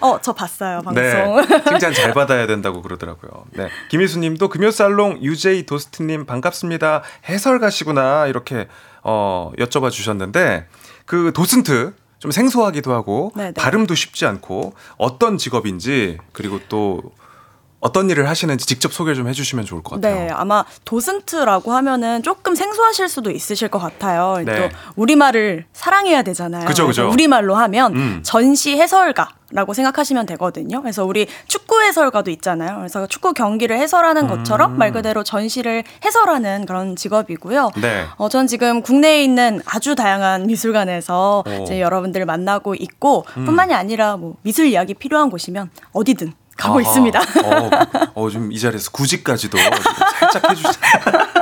[0.02, 1.02] 어, 저 봤어요, 방송.
[1.02, 1.34] 네,
[1.68, 3.44] 칭찬 잘 받아야 된다고 그러더라고요.
[3.52, 7.02] 네, 김희수님도 금요살롱 유제이 도스트님 반갑습니다.
[7.28, 8.68] 해설가시구나 이렇게
[9.02, 10.66] 어, 여쭤봐 주셨는데
[11.06, 13.54] 그 도슨트 좀 생소하기도 하고 네네.
[13.54, 17.02] 발음도 쉽지 않고 어떤 직업인지 그리고 또
[17.82, 20.14] 어떤 일을 하시는지 직접 소개를 좀 해주시면 좋을 것 같아요.
[20.14, 24.40] 네, 아마 도슨트라고 하면은 조금 생소하실 수도 있으실 것 같아요.
[24.44, 24.70] 네.
[24.70, 26.64] 또 우리말을 사랑해야 되잖아요.
[26.64, 27.10] 그죠, 그죠.
[27.10, 28.20] 우리말로 하면 음.
[28.22, 30.80] 전시 해설가 라고 생각하시면 되거든요.
[30.80, 32.76] 그래서 우리 축구 해설가도 있잖아요.
[32.78, 34.78] 그래서 축구 경기를 해설하는 것처럼 음.
[34.78, 37.72] 말 그대로 전시를 해설하는 그런 직업이고요.
[37.82, 38.06] 네.
[38.16, 41.62] 어, 전 지금 국내에 있는 아주 다양한 미술관에서 오.
[41.64, 43.44] 이제 여러분들 만나고 있고, 음.
[43.44, 46.82] 뿐만이 아니라 뭐 미술 이야기 필요한 곳이면 어디든 가고 아하.
[46.82, 47.20] 있습니다.
[47.20, 47.70] 어,
[48.14, 49.72] 어, 좀이 자리에서 구직까지도 지금
[50.18, 50.80] 살짝 해주시죠.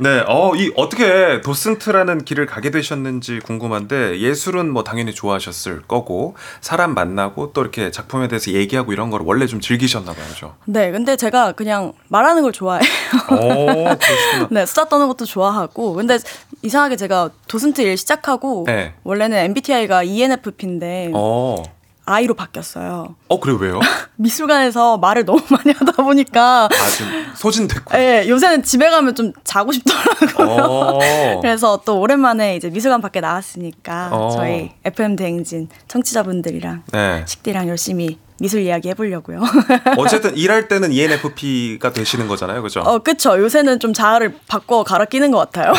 [0.00, 6.94] 네, 어, 이 어떻게 도슨트라는 길을 가게 되셨는지 궁금한데 예술은 뭐 당연히 좋아하셨을 거고 사람
[6.94, 10.54] 만나고 또 이렇게 작품에 대해서 얘기하고 이런 걸 원래 좀 즐기셨나 봐요?
[10.66, 12.88] 네, 근데 제가 그냥 말하는 걸 좋아해요.
[13.32, 14.48] 오, 그러시구나.
[14.52, 15.94] 네, 수다 떠는 것도 좋아하고.
[15.94, 16.18] 근데
[16.62, 18.94] 이상하게 제가 도슨트 일 시작하고 네.
[19.02, 21.10] 원래는 MBTI가 ENFP인데
[22.08, 23.14] 어, I로 바뀌었어요.
[23.28, 23.80] 어 그래 왜요?
[24.16, 27.96] 미술관에서 말을 너무 많이 하다 보니까 아, 좀 소진됐고.
[27.98, 30.48] 예, 요새는 집에 가면 좀 자고 싶더라고요.
[30.48, 30.98] 어.
[31.40, 34.30] 그래서 또 오랜만에 이제 미술관 밖에 나왔으니까 어.
[34.30, 37.24] 저희 FM 대행진 청취자분들이랑 네.
[37.26, 39.40] 식디랑 열심히 미술 이야기 해보려고요.
[39.98, 42.80] 어쨌든 일할 때는 ENFP가 되시는 거잖아요, 그죠?
[42.80, 43.36] 어, 그쵸.
[43.38, 45.72] 요새는 좀 자아를 바꿔 갈아 끼는 것 같아요.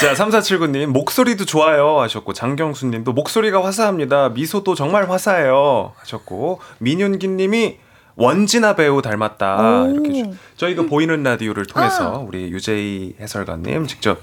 [0.00, 4.28] 자, 3479님, 목소리도 좋아요 하셨고, 장경수님도 목소리가 화사합니다.
[4.30, 7.78] 미소도 정말 화사해요 하셨고, 민윤기 님이
[8.16, 9.82] 원진아 배우 닮았다.
[9.84, 9.90] 오.
[9.90, 14.20] 이렇게 주- 저희가 보이는 라디오를 통해서 우리 유재희 해설가님 직접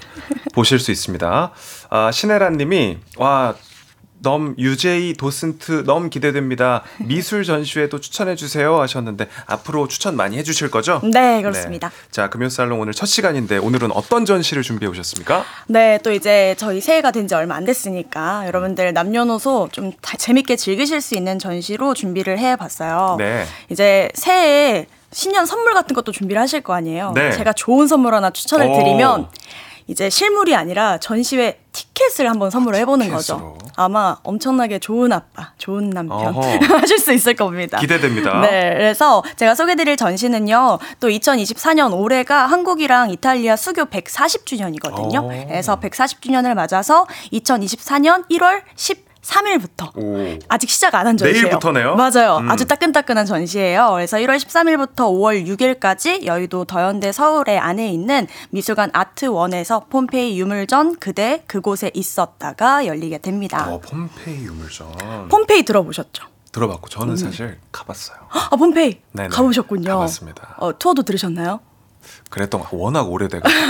[0.52, 1.50] 보실 수 있습니다.
[1.90, 3.54] 아, 신혜란 님이, 와,
[4.24, 6.82] 넘 유제이 도슨트 너무 기대됩니다.
[6.98, 11.00] 미술 전시회도 추천해 주세요 하셨는데 앞으로 추천 많이 해주실 거죠?
[11.04, 11.92] 네, 그렇습니다.
[12.10, 15.44] 자 금요살롱 오늘 첫 시간인데 오늘은 어떤 전시를 준비해 오셨습니까?
[15.68, 21.00] 네, 또 이제 저희 새해가 된 지 얼마 안 됐으니까 여러분들 남녀노소 좀다 재밌게 즐기실
[21.00, 23.16] 수 있는 전시로 준비를 해봤어요.
[23.18, 23.44] 네.
[23.70, 27.12] 이제 새해에 신년 선물 같은 것도 준비를 하실 거 아니에요.
[27.14, 27.30] 네.
[27.32, 28.76] 제가 좋은 선물 하나 추천을 오.
[28.78, 29.28] 드리면
[29.86, 33.10] 이제 실물이 아니라 전시회 티켓을 한번 선물을 해보는.
[33.10, 33.58] 거죠.
[33.76, 36.34] 아마 엄청나게 좋은 아빠, 좋은 남편.
[36.80, 37.78] 하실 수 있을 겁니다.
[37.78, 38.40] 기대됩니다.
[38.40, 40.78] 네, 그래서 제가 소개드릴 전시는요.
[41.00, 45.24] 또 2024년 올해가 한국이랑 이탈리아 수교 140주년이거든요.
[45.24, 45.28] 오.
[45.48, 48.62] 그래서 140주년을 맞아서 2024년 1월
[49.28, 50.38] 13일부터 오.
[50.48, 51.42] 아직 시작 안 한 전시예요.
[51.42, 51.96] 내일부터네요?
[51.96, 52.38] 맞아요.
[52.38, 52.50] 음.
[52.50, 53.90] 아주 따끈따끈한 전시예요.
[53.94, 61.42] 그래서 1월 13일부터 5월 6일까지 여의도 더현대 서울에 안에 있는 미술관 아트원에서 폼페이 유물전 그대
[61.46, 63.66] 그곳에 있었다가 열리게 됩니다.
[63.70, 66.24] 어, 폼페이 유물전 폼페이 들어보셨죠?
[66.52, 68.16] 들어봤고 저는 사실 가봤어요.
[68.30, 69.28] 아 폼페이 네네.
[69.28, 69.88] 가보셨군요.
[69.90, 70.54] 가봤습니다.
[70.58, 71.60] 어, 투어도 들으셨나요?
[72.30, 73.60] 그랬던 거 워낙 오래돼가지고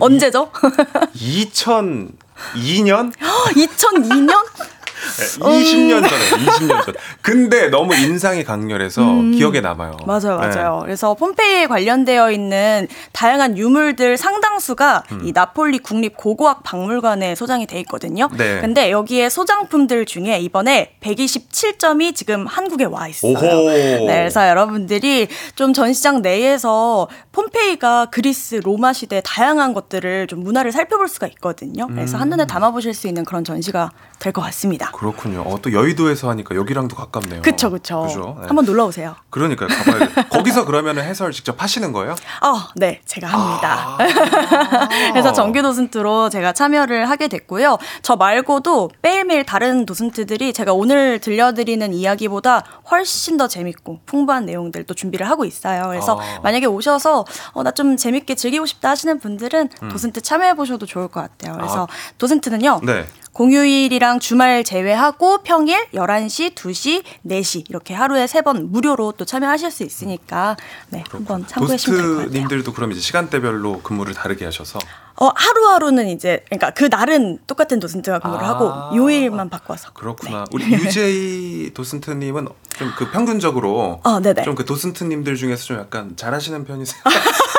[0.04, 0.50] 언제죠?
[0.52, 4.44] 2002년 2002년?
[5.00, 6.94] 20년 전에 20년 전.
[7.22, 9.02] 근데 너무 인상이 강렬해서
[9.34, 9.92] 기억에 남아요.
[10.00, 10.06] 음.
[10.06, 10.46] 맞아요, 네.
[10.48, 10.80] 맞아요.
[10.84, 15.20] 그래서 폼페이에 관련되어 있는 다양한 유물들 상당수가 음.
[15.24, 18.28] 이 나폴리 국립 고고학 박물관에 소장이 돼 있거든요.
[18.36, 18.60] 네.
[18.60, 23.32] 근데 여기에 소장품들 중에 이번에 127점이 지금 한국에 와 있어요.
[23.34, 31.08] 네, 그래서 여러분들이 좀 전시장 내에서 폼페이가 그리스 로마 시대 다양한 것들을 좀 문화를 살펴볼
[31.08, 31.86] 수가 있거든요.
[31.88, 32.22] 그래서 음.
[32.22, 34.89] 한눈에 담아보실 수 있는 그런 전시가 될 것 같습니다.
[34.92, 35.42] 그렇군요.
[35.42, 37.42] 어, 또 여의도에서 하니까 여기랑도 가깝네요.
[37.42, 38.02] 그쵸, 그쵸.
[38.06, 38.36] 그죠?
[38.40, 38.46] 네.
[38.46, 39.16] 한번 놀러 오세요.
[39.30, 39.68] 그러니까요.
[39.68, 42.14] 가봐야 거기서 그러면 해설 직접 하시는 거예요?
[42.40, 43.96] 아, 네, 제가 합니다.
[43.98, 44.88] 아.
[45.12, 47.78] 그래서 정규 도슨트로 제가 참여를 하게 됐고요.
[48.02, 54.94] 저 말고도 매일매일 다른 도슨트들이 제가 오늘 들려드리는 이야기보다 훨씬 더 재밌고 풍부한 내용들 또
[54.94, 55.84] 준비를 하고 있어요.
[55.88, 56.40] 그래서 아.
[56.42, 59.88] 만약에 오셔서 어, 나 좀 재밌게 즐기고 싶다 하시는 분들은 음.
[59.90, 61.56] 도슨트 참여해 보셔도 좋을 것 같아요.
[61.56, 61.86] 그래서
[62.18, 62.80] 도슨트는요.
[62.82, 63.06] 네.
[63.32, 69.82] 공휴일이랑 주말 제외하고 평일 11시, 2시, 4시 이렇게 하루에 세 번 무료로 또 참여하실 수
[69.84, 70.56] 있으니까
[70.88, 72.24] 네, 한번 참고해 주시면 될 것 같아요.
[72.26, 74.78] 도스트님들도 그럼 이제 시간대별로 근무를 다르게 하셔서
[75.16, 78.48] 어, 하루하루는 이제, 그러니까 그 날은 똑같은 도슨트가 근무를 아.
[78.48, 79.90] 하고, 요일만 바꿔서.
[79.92, 80.46] 그렇구나.
[80.50, 84.44] 우리 유제이 도슨트님은 좀 그 평균적으로 어, 네네.
[84.44, 87.02] 좀그 도슨트님들 중에서 좀 약간 잘하시는 편이세요?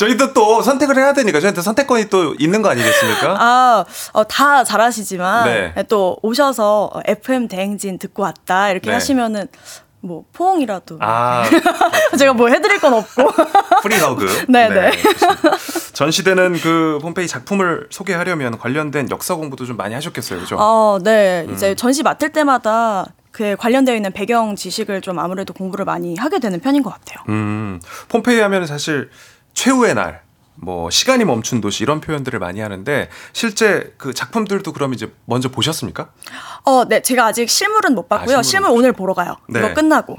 [0.00, 3.36] 저희도 또 선택을 해야 되니까 저희한테 선택권이 또 있는 거 아니겠습니까?
[3.38, 3.84] 아,
[4.14, 5.82] 어, 다 잘하시지만, 네.
[5.88, 8.94] 또 오셔서 어, FM 대행진 듣고 왔다, 이렇게 네.
[8.94, 9.48] 하시면은,
[10.00, 10.96] 뭐, 포옹이라도.
[11.00, 11.44] 아,
[12.18, 13.30] 제가 뭐 해드릴 건 없고.
[13.82, 14.46] 프리허그.
[14.48, 14.90] 네네.
[15.02, 15.56] 좋습니다.
[15.92, 20.56] 전시되는 그 홈페이지 작품을 소개하려면 관련된 역사 공부도 좀 많이 하셨겠어요, 그죠?
[20.58, 21.44] 어, 네.
[21.46, 21.52] 음.
[21.54, 26.58] 이제 전시 맡을 때마다 그에 관련되어 있는 배경 지식을 좀 아무래도 공부를 많이 하게 되는
[26.60, 27.22] 편인 것 같아요.
[27.28, 29.10] 음, 폼페이 하면 사실
[29.54, 30.22] 최후의 날,
[30.54, 36.10] 뭐 시간이 멈춘 도시 이런 표현들을 많이 하는데 실제 그 작품들도 그럼 이제 먼저 보셨습니까?
[36.64, 38.38] 어, 네, 제가 아직 실물은 못 봤고요.
[38.38, 39.36] 아, 실물 오늘 보러 가요.
[39.48, 39.58] 네.
[39.60, 40.16] 이거 끝나고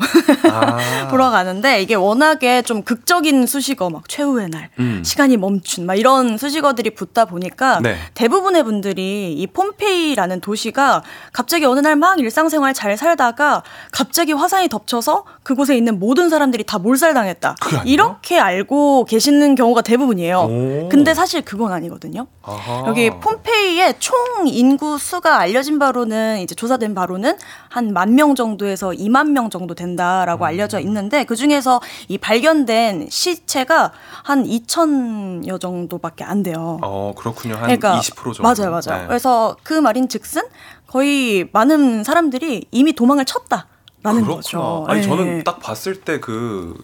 [0.52, 1.08] 아.
[1.10, 5.02] 보러 가는데 이게 워낙에 좀 극적인 수식어 막 최후의 날, 음.
[5.06, 7.96] 시간이 멈춘 막 이런 수식어들이 붙다 보니까 네.
[8.16, 13.62] 대부분의 분들이 이 폼페이라는 도시가 갑자기 어느 날 막 일상생활 잘 살다가
[13.92, 17.56] 갑자기 화산이 덮쳐서 그곳에 있는 모든 사람들이 다 몰살당했다.
[17.86, 20.40] 이렇게 알고 계시는 경우가 대부분이에요.
[20.40, 20.90] 오.
[20.90, 22.28] 근데 사실 그건 아니거든요.
[22.42, 22.86] 아하.
[22.88, 24.16] 여기 폼페이의 총
[24.48, 27.38] 인구 수가 알려진 바로는 이제 조사된 바로는
[27.70, 33.92] 한 만 명 정도에서 2만 명 정도 된다라고 알려져 있는데 그 중에서 이 발견된 시체가
[34.24, 36.80] 한 2천여 정도밖에 안 돼요.
[36.82, 37.56] 어 그렇군요.
[37.56, 38.44] 한 그러니까 20% 정도.
[38.44, 39.02] 맞아요, 맞아요.
[39.02, 39.08] 네.
[39.08, 40.44] 그래서 그 말인즉슨
[40.88, 43.68] 거의 많은 사람들이 이미 도망을 쳤다
[44.04, 44.42] 라는 그렇구나.
[44.42, 44.86] 거죠.
[44.88, 45.04] 아니 예.
[45.04, 46.76] 저는 딱 봤을 때 그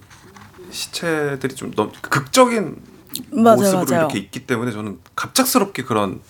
[0.72, 2.76] 시체들이 좀 너무 극적인
[3.32, 4.00] 맞아요, 모습으로 맞아요.
[4.02, 6.22] 이렇게 있기 때문에 저는 갑작스럽게 그런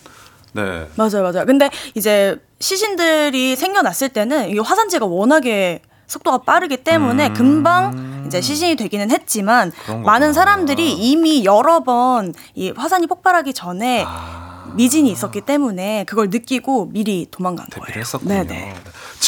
[0.64, 0.86] 네.
[0.96, 1.46] 맞아요, 맞아요.
[1.46, 7.34] 근데 이제 시신들이 생겨났을 때는 이게 화산재가 워낙에 속도가 빠르기 때문에 음.
[7.34, 9.72] 금방 이제 시신이 되기는 했지만
[10.04, 10.32] 많은.
[10.32, 17.26] 사람들이 이미 여러 번 이 화산이 폭발하기 전에 아, 미진이 있었기 때문에 그걸 느끼고 미리
[17.30, 18.00] 도망간 거예요.
[18.00, 18.28] 했었군요.
[18.34, 18.74] 네네.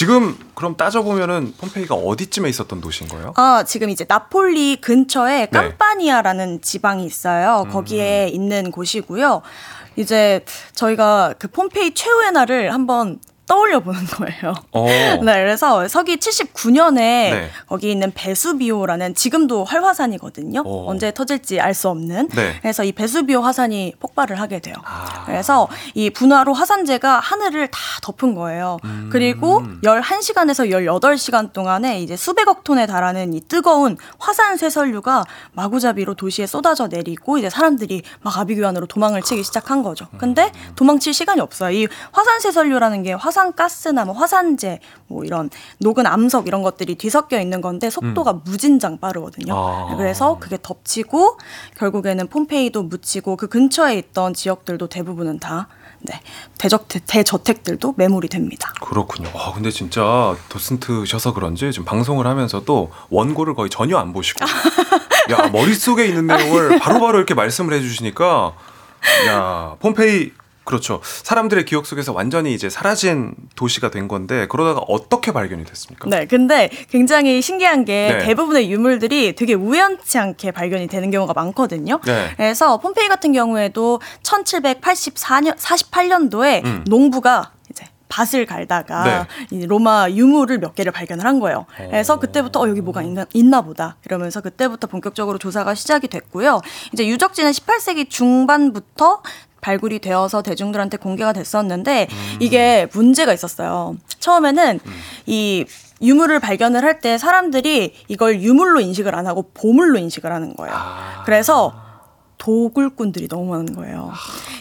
[0.01, 0.07] 네.
[0.07, 3.35] 지금 그럼 따져 보면은 폼페이가 어디쯤에 있었던 도시인 거예요?
[3.37, 5.51] 아, 지금 이제 나폴리 근처에 네.
[5.51, 7.65] kam파니아라는 지방이 있어요.
[7.67, 7.71] 음.
[7.71, 9.43] 거기에 있는 곳이고요.
[9.97, 10.43] 이제
[10.75, 13.19] 저희가 그 폼페이 최후의 날을 한번
[13.51, 14.55] 떠올려 보는 거예요.
[14.71, 14.87] 어.
[15.25, 17.51] 네, 그래서 서기 79년에 네.
[17.67, 20.63] 거기 있는 베수비오라는 지금도 활화산이거든요.
[20.65, 20.85] 어.
[20.89, 22.29] 언제 터질지 알 수 없는.
[22.29, 22.59] 네.
[22.61, 24.75] 그래서 이 베수비오 화산이 폭발을 하게 돼요.
[24.85, 25.25] 아.
[25.25, 28.77] 그래서 이 분화로 화산재가 하늘을 다 덮은 거예요.
[28.85, 29.09] 음.
[29.11, 36.87] 그리고 11시간에서 18시간 동안에 이제 수백억 톤에 달하는 이 뜨거운 화산 쇠설류가 마구잡이로 도시에 쏟아져
[36.87, 40.07] 내리고 이제 사람들이 막 아비규환으로 도망을 치기 시작한 거죠.
[40.19, 41.71] 근데 도망칠 시간이 없어요.
[41.71, 47.41] 이 화산 쇠설류라는 게 화산 가스나 뭐 화산재 뭐 이런 녹은 암석 이런 것들이 뒤섞여
[47.41, 49.55] 있는 건데 속도가 무진장 빠르거든요.
[49.55, 49.97] 아.
[49.97, 51.39] 그래서 그게 덮치고
[51.77, 55.69] 결국에는 폼페이도 묻히고 그 근처에 있던 지역들도 대부분은 다
[56.03, 56.21] 네,
[56.59, 58.73] 대적 대저택들도 매몰이 됩니다.
[58.81, 59.29] 그렇군요.
[59.35, 64.45] 와, 근데 진짜 도슨트셔서 그런지 지금 방송을 하면서도 원고를 거의 전혀 안 보시고
[65.31, 68.55] 야, 머릿속에 있는 내용을 바로바로 이렇게 말씀을 해 주시니까
[69.29, 70.33] 야, 폼페이
[70.71, 71.01] 그렇죠.
[71.03, 76.09] 사람들의 기억 속에서 완전히 이제 사라진 도시가 된 건데 그러다가 어떻게 발견이 됐습니까?
[76.09, 78.25] 네, 근데 굉장히 신기한 게 네.
[78.25, 81.99] 대부분의 유물들이 되게 우연치 않게 발견이 되는 경우가 많거든요.
[82.07, 82.31] 네.
[82.37, 86.85] 그래서 폼페이 같은 경우에도 1784년 48년도에 음.
[86.87, 89.57] 농부가 이제 밭을 갈다가 네.
[89.57, 91.67] 이 로마 유물을 몇 개를 발견을 한 거예요.
[91.77, 96.61] 그래서 그때부터 어, 여기 뭐가 있나, 있나 보다 이러면서 그때부터 본격적으로 조사가 시작이 됐고요.
[96.93, 99.23] 이제 유적지는 18세기 중반부터
[99.61, 102.37] 발굴이 되어서 대중들한테 공개가 됐었는데 음.
[102.41, 103.97] 이게 문제가 있었어요.
[104.19, 104.81] 처음에는
[105.27, 105.65] 이
[106.03, 110.75] 유물을 발견을 할 때 사람들이 이걸 유물로 인식을 안 하고 보물로 인식을 하는 거예요.
[110.75, 111.23] 아.
[111.25, 111.75] 그래서
[112.41, 114.13] 도굴꾼들이 너무 많은 거예요.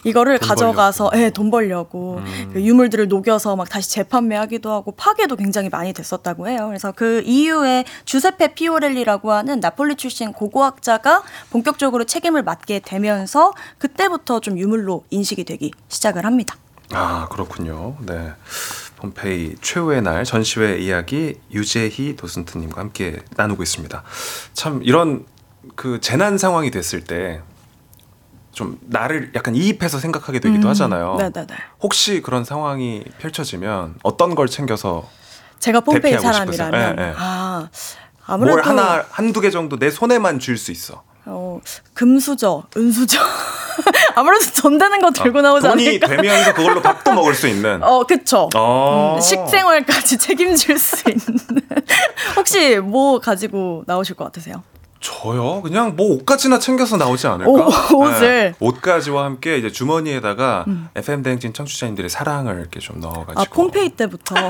[0.03, 2.49] 이거를 돈 가져가서 예, 돈 벌려고 음.
[2.53, 6.67] 그 유물들을 녹여서 막 다시 재판매하기도 하고 파괴도 굉장히 많이 됐었다고 해요.
[6.67, 14.59] 그래서 그 이후에 주세페 피오렐리라고 하는 나폴리 출신 고고학자가 본격적으로 책임을 맡게 되면서 그때부터 좀
[14.59, 16.57] 유물로 인식이 되기 시작을 합니다.
[16.91, 17.95] 아 그렇군요.
[18.01, 18.34] 네.
[18.97, 24.03] 폼페이 최후의 날 전시회 이야기 유재희 도슨트님과 함께 나누고 있습니다.
[24.51, 25.25] 참 이런
[25.75, 27.41] 그 재난 상황이 됐을 때
[28.52, 31.16] 좀 나를 약간 이입해서 생각하게 되기도 음, 하잖아요.
[31.18, 31.47] 네네네.
[31.82, 35.08] 혹시 그런 상황이 펼쳐지면 어떤 걸 챙겨서
[35.60, 37.00] 제가 대피하고 사람이라면?
[37.00, 37.14] 예, 예.
[37.18, 37.70] 아
[38.26, 41.04] 아무래도 뭘 하나 한두 개 정도 내 손에만 쥘수 있어.
[41.26, 41.60] 어,
[41.93, 43.20] 금수저, 은수저
[44.16, 46.08] 아무래도 전 되는 거 들고 나오지 어, 돈이 않을까?
[46.08, 47.82] 되면서 그걸로 밥도 먹을 수 있는.
[47.84, 48.50] 어, 그쵸.
[48.56, 49.14] 어.
[49.16, 51.22] 음, 식생활까지 책임질 수 있는.
[52.36, 54.64] 혹시 뭐 가지고 나오실 것 같으세요?
[55.00, 55.62] 저요?
[55.62, 57.52] 그냥 뭐 옷가지나 챙겨서 나오지 않을까?
[57.52, 57.68] 오,
[58.04, 58.20] 옷을.
[58.22, 58.54] 네.
[58.60, 63.39] 옷가지와 함께 이제 주머니에다가 FM 대행진 청취자님들의 사랑을 이렇게 좀 넣어가지고.
[63.41, 64.36] 아, 폼페이 때부터.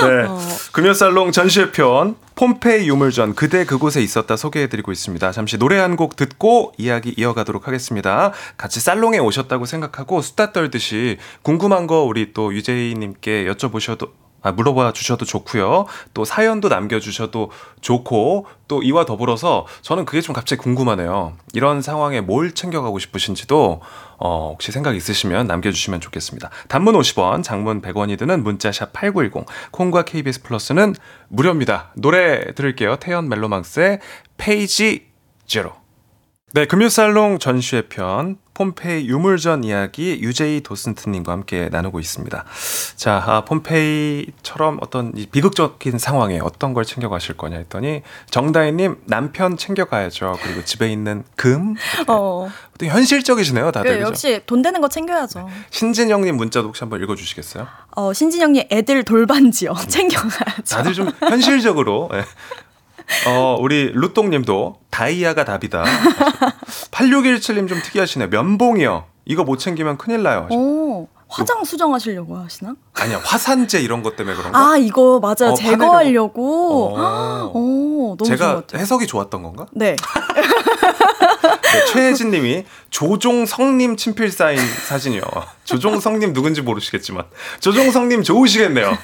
[0.02, 0.24] 네.
[0.26, 0.38] 어.
[0.72, 5.30] 금요살롱 전시회편 폼페이 유물전 그대 그곳에 있었다 소개해드리고 있습니다.
[5.32, 8.32] 잠시 노래 한 곡 듣고 이야기 이어가도록 하겠습니다.
[8.56, 14.10] 같이 살롱에 오셨다고 생각하고 수다 떨듯이 궁금한 거 우리 또 유재희님께 여쭤보셔도
[14.42, 15.86] 아, 물어봐 주셔도 좋고요.
[16.14, 21.34] 또 사연도 남겨주셔도 좋고 또 이와 더불어서 저는 그게 좀 갑자기 궁금하네요.
[21.52, 23.80] 이런 상황에 뭘 챙겨가고 싶으신지도
[24.18, 26.50] 어, 혹시 생각 있으시면 남겨주시면 좋겠습니다.
[26.68, 30.94] 단문 50원, 장문 100원이 드는 문자 샵 8910, 콩과 KBS 플러스는
[31.28, 31.92] 무료입니다.
[31.96, 32.96] 노래 들을게요.
[32.96, 34.00] 태연 멜로망스의
[34.36, 35.06] 페이지
[35.46, 35.79] 제로.
[36.52, 42.44] 네, 금요살롱 전시회 편 폼페이 유물전 이야기 유제희 도슨트님과 함께 나누고 있습니다.
[42.96, 50.38] 자, 아, 폼페이처럼 어떤 이 비극적인 상황에 어떤 걸 챙겨가실 거냐 했더니 정다희님 남편 챙겨가야죠.
[50.42, 51.76] 그리고 집에 있는 금.
[52.08, 52.50] 어.
[52.78, 53.98] 또 현실적이시네요, 다들.
[53.98, 54.02] 그?
[54.02, 55.48] 역시 돈 되는 거 챙겨야죠.
[55.70, 57.68] 신진영님 문자도 혹시 한번 읽어주시겠어요?
[57.92, 59.72] 어, 신진영님 애들 돌반지요.
[59.86, 60.62] 챙겨가야죠.
[60.68, 62.10] 다들 좀 현실적으로.
[62.12, 62.24] 예.
[63.26, 65.84] 어, 우리 루똥님도 다이아가 답이다.
[66.90, 68.28] 8617님 좀 특이하시네요.
[68.28, 69.04] 면봉이요.
[69.26, 70.48] 이거 못 챙기면 큰일 나요.
[70.50, 72.74] 오, 화장 수정하시려고 하시나?
[72.94, 74.58] 아니야, 화산재 이런 것 때문에 그런가?
[74.72, 75.52] 아, 이거 맞아요.
[75.52, 76.96] 어, 제거하려고.
[76.98, 77.50] 어.
[77.54, 78.62] 오, 너무 제가.
[78.74, 79.66] 해석이 좋았던 건가?
[79.72, 79.94] 네.
[81.72, 85.22] 네, 최혜진 님이 조종성님 친필 사인 사진이요.
[85.64, 87.24] 조종성님 누군지 모르시겠지만.
[87.60, 88.96] 조종성님 좋으시겠네요.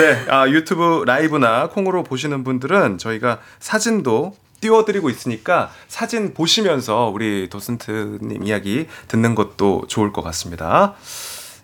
[0.00, 8.44] 네, 아, 유튜브 라이브나 콩으로 보시는 분들은 저희가 사진도 띄워드리고 있으니까 사진 보시면서 우리 도슨트님
[8.44, 10.94] 이야기 듣는 것도 좋을 것 같습니다.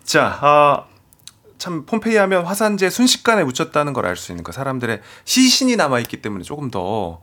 [0.03, 0.83] 자, 아,
[1.57, 6.21] 참 폼페이 하면 화산재 순식간에 묻혔다는 걸 알 수 있는 거 사람들의 시신이 남아 있기
[6.21, 7.19] 때문에 조금 더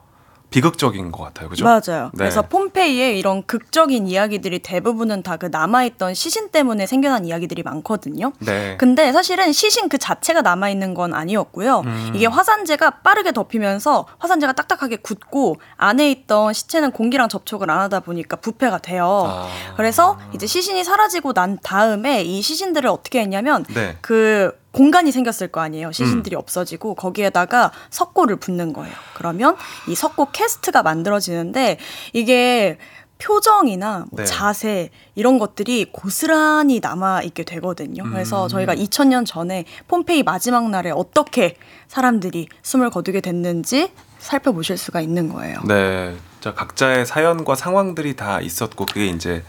[0.55, 1.65] 비극적인 것 같아요, 그죠?
[1.65, 2.11] 맞아요.
[2.15, 2.19] 네.
[2.19, 8.33] 그래서 폼페이에 이런 극적인 이야기들이 대부분은 다 그 남아있던 시신 때문에 생겨난 이야기들이 많거든요.
[8.39, 8.77] 네.
[8.79, 11.81] 근데 사실은 시신 그 자체가 남아있는 건 아니었고요.
[11.81, 12.13] 음.
[12.15, 18.37] 이게 화산재가 빠르게 덮이면서 화산재가 딱딱하게 굳고 안에 있던 시체는 공기랑 접촉을 안 하다 보니까
[18.37, 19.25] 부패가 돼요.
[19.27, 19.49] 아.
[19.77, 23.97] 그래서 이제 시신이 사라지고 난 다음에 이 시신들을 어떻게 했냐면 네.
[24.01, 25.93] 그 공간이 생겼을 거 아니에요.
[25.93, 28.95] 시신들이 없어지고 거기에다가 석고를 붓는 거예요.
[29.15, 29.57] 그러면
[29.89, 31.79] 이 석고 캐스트가 만들어지는데
[32.13, 32.77] 이게
[33.19, 34.25] 표정이나 뭐 네.
[34.25, 38.03] 자세 이런 것들이 고스란히 남아 있게 되거든요.
[38.03, 38.49] 그래서 음.
[38.49, 41.57] 저희가 2000년 전에 폼페이 마지막 날에 어떻게
[41.89, 45.61] 사람들이 숨을 거두게 됐는지 살펴보실 수가 있는 거예요.
[45.67, 46.17] 네.
[46.41, 49.43] 자, 각자의 사연과 상황들이 다 있었고 그게 이제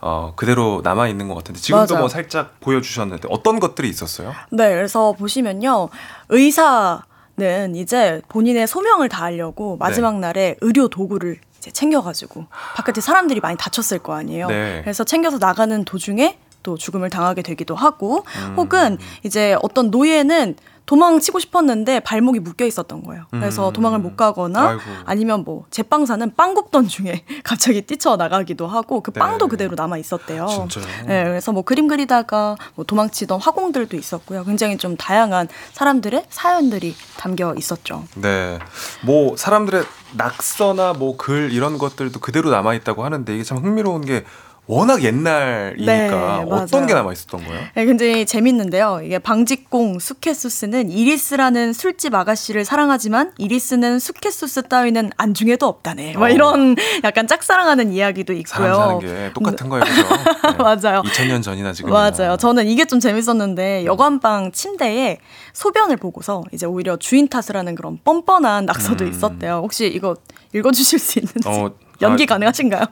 [0.00, 2.02] 어, 그대로 남아 있는 것 같은데 지금도 맞아요.
[2.02, 4.32] 뭐 살짝 보여주셨는데 어떤 것들이 있었어요?
[4.50, 5.88] 네, 그래서 보시면요.
[6.28, 10.20] 의사는 이제 본인의 소명을 다하려고 마지막 네.
[10.20, 12.46] 날에 의료 도구를 이제 챙겨가지고
[12.76, 14.46] 바깥에 사람들이 많이 다쳤을 거 아니에요.
[14.48, 14.80] 네.
[14.82, 18.54] 그래서 챙겨서 나가는 도중에 또 죽음을 당하게 되기도 하고 음.
[18.56, 20.56] 혹은 이제 어떤 노예는
[20.88, 23.24] 도망치고 싶었는데 발목이 묶여 있었던 거예요.
[23.30, 23.72] 그래서 음.
[23.74, 24.80] 도망을 못 가거나 아이고.
[25.04, 29.50] 아니면 뭐 제빵사는 빵 굽던 중에 갑자기 뛰쳐나가기도 하고 그 빵도 네.
[29.50, 30.46] 그대로 남아 있었대요.
[30.46, 30.86] 진짜요?
[31.06, 34.44] 네, 그래서 뭐 그림 그리다가 뭐 도망치던 화공들도 있었고요.
[34.44, 38.04] 굉장히 좀 다양한 사람들의 사연들이 담겨 있었죠.
[38.14, 38.58] 네.
[39.04, 39.84] 뭐 사람들의
[40.14, 44.24] 낙서나 뭐 글 이런 것들도 그대로 남아 있다고 하는데 이게 참 흥미로운 게
[44.68, 46.86] 워낙 옛날이니까 네, 어떤.
[46.86, 47.60] 게 남아 있었던 거예요?
[47.74, 49.00] 네, 굉장히 재밌는데요.
[49.02, 56.12] 이게 방직공 수케수스는 이리스라는 술집 아가씨를 사랑하지만 이리스는 수케수스 따위는 안중에도 없다네.
[56.18, 56.28] 막 어.
[56.28, 58.74] 이런 약간 짝사랑하는 이야기도 있고요.
[58.74, 60.02] 사람 사는 게 똑같은 거예요, 그죠?
[60.52, 60.56] 네.
[60.58, 61.02] 맞아요.
[61.02, 62.36] 2000년 전이나 지금 맞아요.
[62.36, 65.16] 저는 이게 좀 재밌었는데 여관방 침대에
[65.54, 69.10] 소변을 보고서 이제 오히려 주인 탓을 하는 그런 뻔뻔한 낙서도 음.
[69.10, 69.60] 있었대요.
[69.62, 70.14] 혹시 이거
[70.52, 71.70] 읽어주실 수 있는지 어,
[72.02, 72.84] 연기 아, 가능하신가요?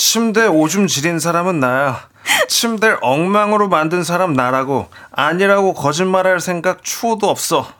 [0.00, 2.08] 침대 오줌 지린 사람은 나야.
[2.48, 7.70] 침대를 엉망으로 만든 사람 나라고 아니라고 거짓말할 생각 추호도 없어.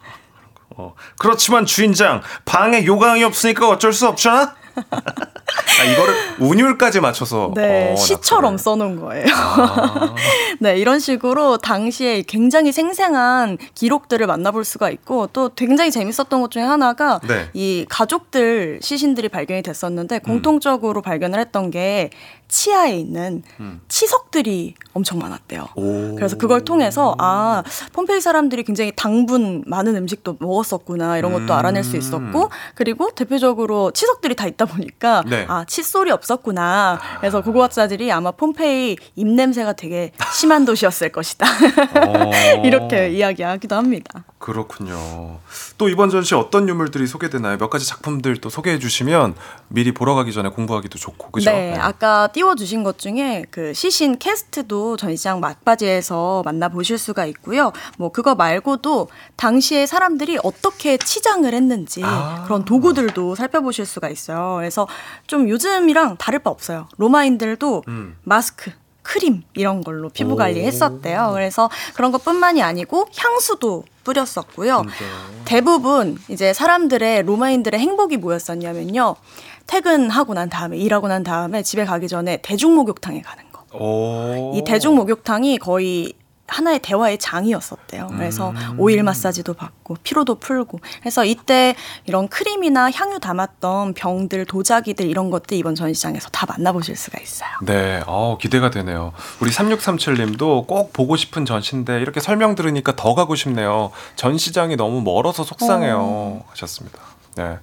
[0.77, 4.55] 어, 그렇지만 주인장 방에 요강이 없으니까 어쩔 수 없잖아.
[4.77, 8.59] 아, 이거를 운율까지 맞춰서 네, 어, 시처럼.
[8.59, 9.27] 써놓은 거예요.
[9.33, 10.15] 아,
[10.61, 16.63] 네, 이런 식으로 당시에 굉장히 생생한 기록들을 만나볼 수가 있고 또 굉장히 재밌었던 것 중에
[16.63, 17.49] 하나가 네.
[17.55, 22.11] 이 가족들 시신들이 발견이 됐었는데 공통적으로 발견을 했던 게
[22.51, 23.81] 치아에 있는 음.
[23.89, 25.69] 치석들이 엄청 많았대요.
[25.77, 26.15] 오.
[26.17, 27.63] 그래서 그걸 통해서 아
[27.93, 31.53] 폼페이 사람들이 굉장히 당분 많은 음식도 먹었었구나 이런 것도 음.
[31.53, 35.47] 알아낼 수 있었고 그리고 대표적으로 치석들이 다 있다 보니까 네.
[35.49, 42.31] 아 칫솔이 없었구나 그래서 고고학자들이 아마 폼페이 입 냄새가 되게 심한 도시였을 것이다 어.
[42.65, 44.25] 이렇게 이야기하기도 합니다.
[44.41, 45.39] 그렇군요.
[45.77, 47.59] 또 이번 전시 어떤 유물들이 소개되나요?
[47.59, 49.35] 몇 가지 작품들 또 소개해 주시면
[49.69, 51.51] 미리 보러 가기 전에 공부하기도 좋고 그죠?
[51.51, 57.73] 네, 아까 띄워 주신 것 중에 그 시신 캐스트도 전시장 막바지에서 만나 보실 수가 있고요.
[57.99, 62.45] 뭐 그거 말고도 당시에 사람들이 어떻게 치장을 했는지 아.
[62.45, 64.55] 그런 도구들도 살펴보실 수가 있어요.
[64.57, 64.89] 그래서
[65.27, 66.89] 좀 요즘이랑 다를 바 없어요.
[66.97, 68.17] 로마인들도 음.
[68.25, 68.73] 마스크.
[69.03, 70.37] 크림 이런 걸로 피부 오.
[70.37, 71.31] 관리했었대요.
[71.33, 74.83] 그래서 그런 것뿐만이 아니고 향수도 뿌렸었고요.
[74.83, 75.11] 진짜요?
[75.45, 79.17] 대부분 이제 사람들의 로마인들의 행복이 뭐였었냐면요.
[79.67, 83.65] 퇴근하고 난 다음에 일하고 난 다음에 집에 가기 전에 대중 목욕탕에 가는 거.
[83.79, 84.53] 오.
[84.57, 86.15] 이 대중 목욕탕이 거의
[86.51, 88.09] 하나의 대화의 장이었었대요.
[88.09, 90.81] 그래서 오일 마사지도 받고 피로도 풀고.
[91.01, 91.75] 그래서 이때
[92.05, 97.51] 이런 크림이나 향유 담았던 병들, 도자기들 이런 것들 이번 전시장에서 다 만나보실 수가 있어요.
[97.63, 99.13] 네, 어, 기대가 되네요.
[99.41, 103.93] 우리 3637님도 꼭 보고 싶은 전시인데 이렇게 설명 들으니까 더 가고 싶네요.
[104.17, 106.43] 전시장이 너무 멀어서 속상해요.
[106.51, 106.99] 하셨습니다.
[107.37, 107.59] 네.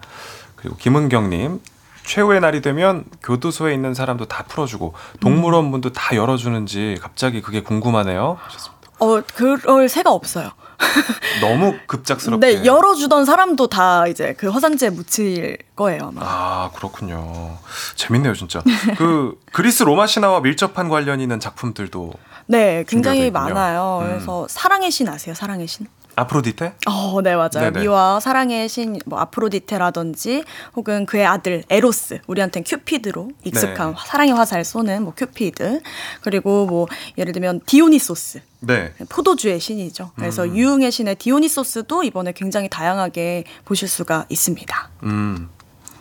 [0.55, 1.61] 그리고 김은경님.
[2.07, 8.37] 최후의 날이 되면 교도소에 있는 사람도 다 풀어주고 동물원 문도 다 열어주는지 갑자기 그게 궁금하네요.
[8.39, 8.76] 하셨습니다.
[8.99, 10.51] 어, 그럴 새가 없어요.
[11.41, 12.45] 너무 급작스럽게.
[12.47, 16.21] 네, 열어주던 사람도 다 이제 그 화산재 묻힐 거예요, 아마.
[16.23, 17.57] 아 그렇군요.
[17.95, 18.61] 재밌네요 진짜.
[18.97, 22.13] 그 그리스 로마 신화와 밀접한 관련 있는 작품들도
[22.47, 23.31] 네, 굉장히.
[23.31, 24.01] 많아요.
[24.03, 24.07] 음.
[24.07, 25.33] 그래서 사랑의 신 아세요?
[25.35, 25.87] 사랑의 신?
[26.17, 26.73] 아프로디테?
[26.87, 27.49] 어, 네, 맞아요.
[27.71, 27.81] 네네.
[27.81, 30.43] 미와 사랑의 신, 뭐, 아프로디테라든지,
[30.75, 33.97] 혹은 그의 아들, 에로스, 우리한테는 큐피드로 익숙한 네.
[34.05, 35.81] 사랑의 화살 쏘는 뭐, 큐피드.
[36.21, 36.87] 그리고 뭐,
[37.19, 38.41] 예를 들면, 디오니소스.
[38.61, 38.93] 네.
[39.09, 40.11] 포도주의 신이죠.
[40.15, 40.55] 그래서 음.
[40.57, 44.89] 유흥의 신의 디오니소스도 이번에 굉장히 다양하게 보실 수가 있습니다.
[45.03, 45.49] 음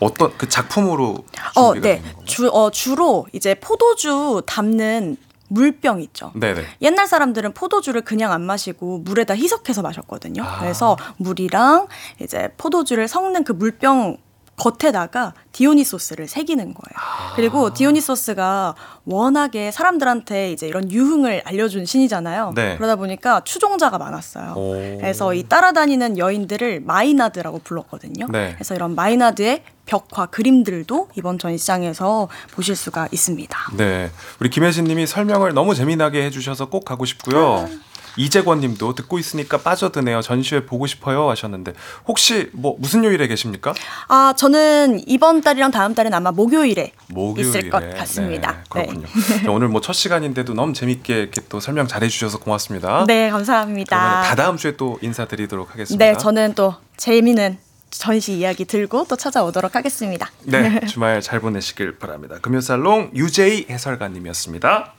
[0.01, 1.25] 어떤 그 작품으로
[1.55, 1.97] 어, 준비가 네.
[1.97, 2.25] 되는 건가요?
[2.25, 5.19] 주, 어, 주로 이제 포도주 담는
[5.49, 6.33] 물병 있죠.
[6.35, 6.63] 네네.
[6.83, 10.43] 옛날 사람들은 포도주를 그냥 안 마시고 물에다 희석해서 마셨거든요.
[10.43, 10.61] 아.
[10.61, 11.89] 그래서 물이랑
[12.21, 14.17] 이제 포도주를 섞는 그 물병
[14.57, 16.97] 겉에다가 디오니소스를 새기는 거예요.
[16.97, 17.33] 아.
[17.37, 18.75] 그리고 디오니소스가
[19.05, 22.53] 워낙에 사람들한테 이제 이런 유흥을 알려준 신이잖아요.
[22.55, 22.77] 네.
[22.77, 24.55] 그러다 보니까 추종자가 많았어요.
[24.57, 24.99] 오.
[24.99, 28.27] 그래서 이 따라다니는 여인들을 마이나드라고 불렀거든요.
[28.31, 28.53] 네.
[28.55, 33.57] 그래서 이런 마이나드의 벽화 그림들도 이번 전시장에서 보실 수가 있습니다.
[33.77, 34.11] 네.
[34.41, 37.69] 우리 김혜진 님이 설명을 너무 재미나게 해주셔서 꼭 가고 싶고요.
[38.17, 40.21] 이재권님도 듣고 있으니까 빠져드네요.
[40.23, 41.73] 전시회 보고 싶어요 하셨는데
[42.07, 43.75] 혹시 뭐 무슨 요일에 계십니까?
[44.09, 48.53] 아, 저는 이번 달이랑 다음 달은 아마 목요일에 목요일에 있을 것 같습니다.
[48.53, 49.07] 네, 그렇군요.
[49.45, 53.05] 자, 오늘 뭐 첫 시간인데도 너무 재밌게 이렇게 또 설명 잘해주셔서 고맙습니다.
[53.07, 54.23] 네, 감사합니다.
[54.23, 56.05] 다 다음 주에 또 인사드리도록 하겠습니다.
[56.05, 57.59] 네, 저는 또 재미있는
[57.91, 60.29] 전시 이야기 들고 또 찾아오도록 하겠습니다.
[60.43, 62.37] 네, 주말 잘 보내시길 바랍니다.
[62.43, 64.93] 금요살롱 유재희 해설가님이었습니다.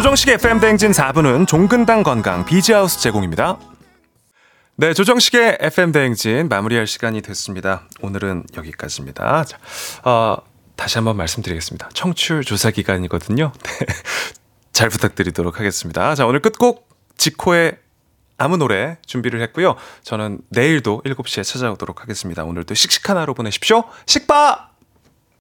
[0.00, 3.58] 조정식 FM 대행진 4부는 종근당 건강 비지하우스 제공입니다.
[4.76, 7.82] 네, 조정식의 FM 대행진 마무리할 시간이 됐습니다.
[8.00, 9.44] 오늘은 여기까지입니다.
[9.44, 9.58] 자,
[10.04, 10.38] 어,
[10.74, 11.90] 다시 한번 말씀드리겠습니다.
[11.92, 13.52] 청취율 조사 기간이거든요.
[13.62, 13.86] 네,
[14.72, 16.14] 잘 부탁드리도록 하겠습니다.
[16.14, 17.76] 자, 오늘 끝곡 지코의
[18.38, 19.76] 아무 노래 준비를 했고요.
[20.02, 22.44] 저는 내일도 7시에 찾아오도록 하겠습니다.
[22.44, 23.84] 오늘도 씩씩한 하루 보내십시오.
[24.06, 24.69] 식바!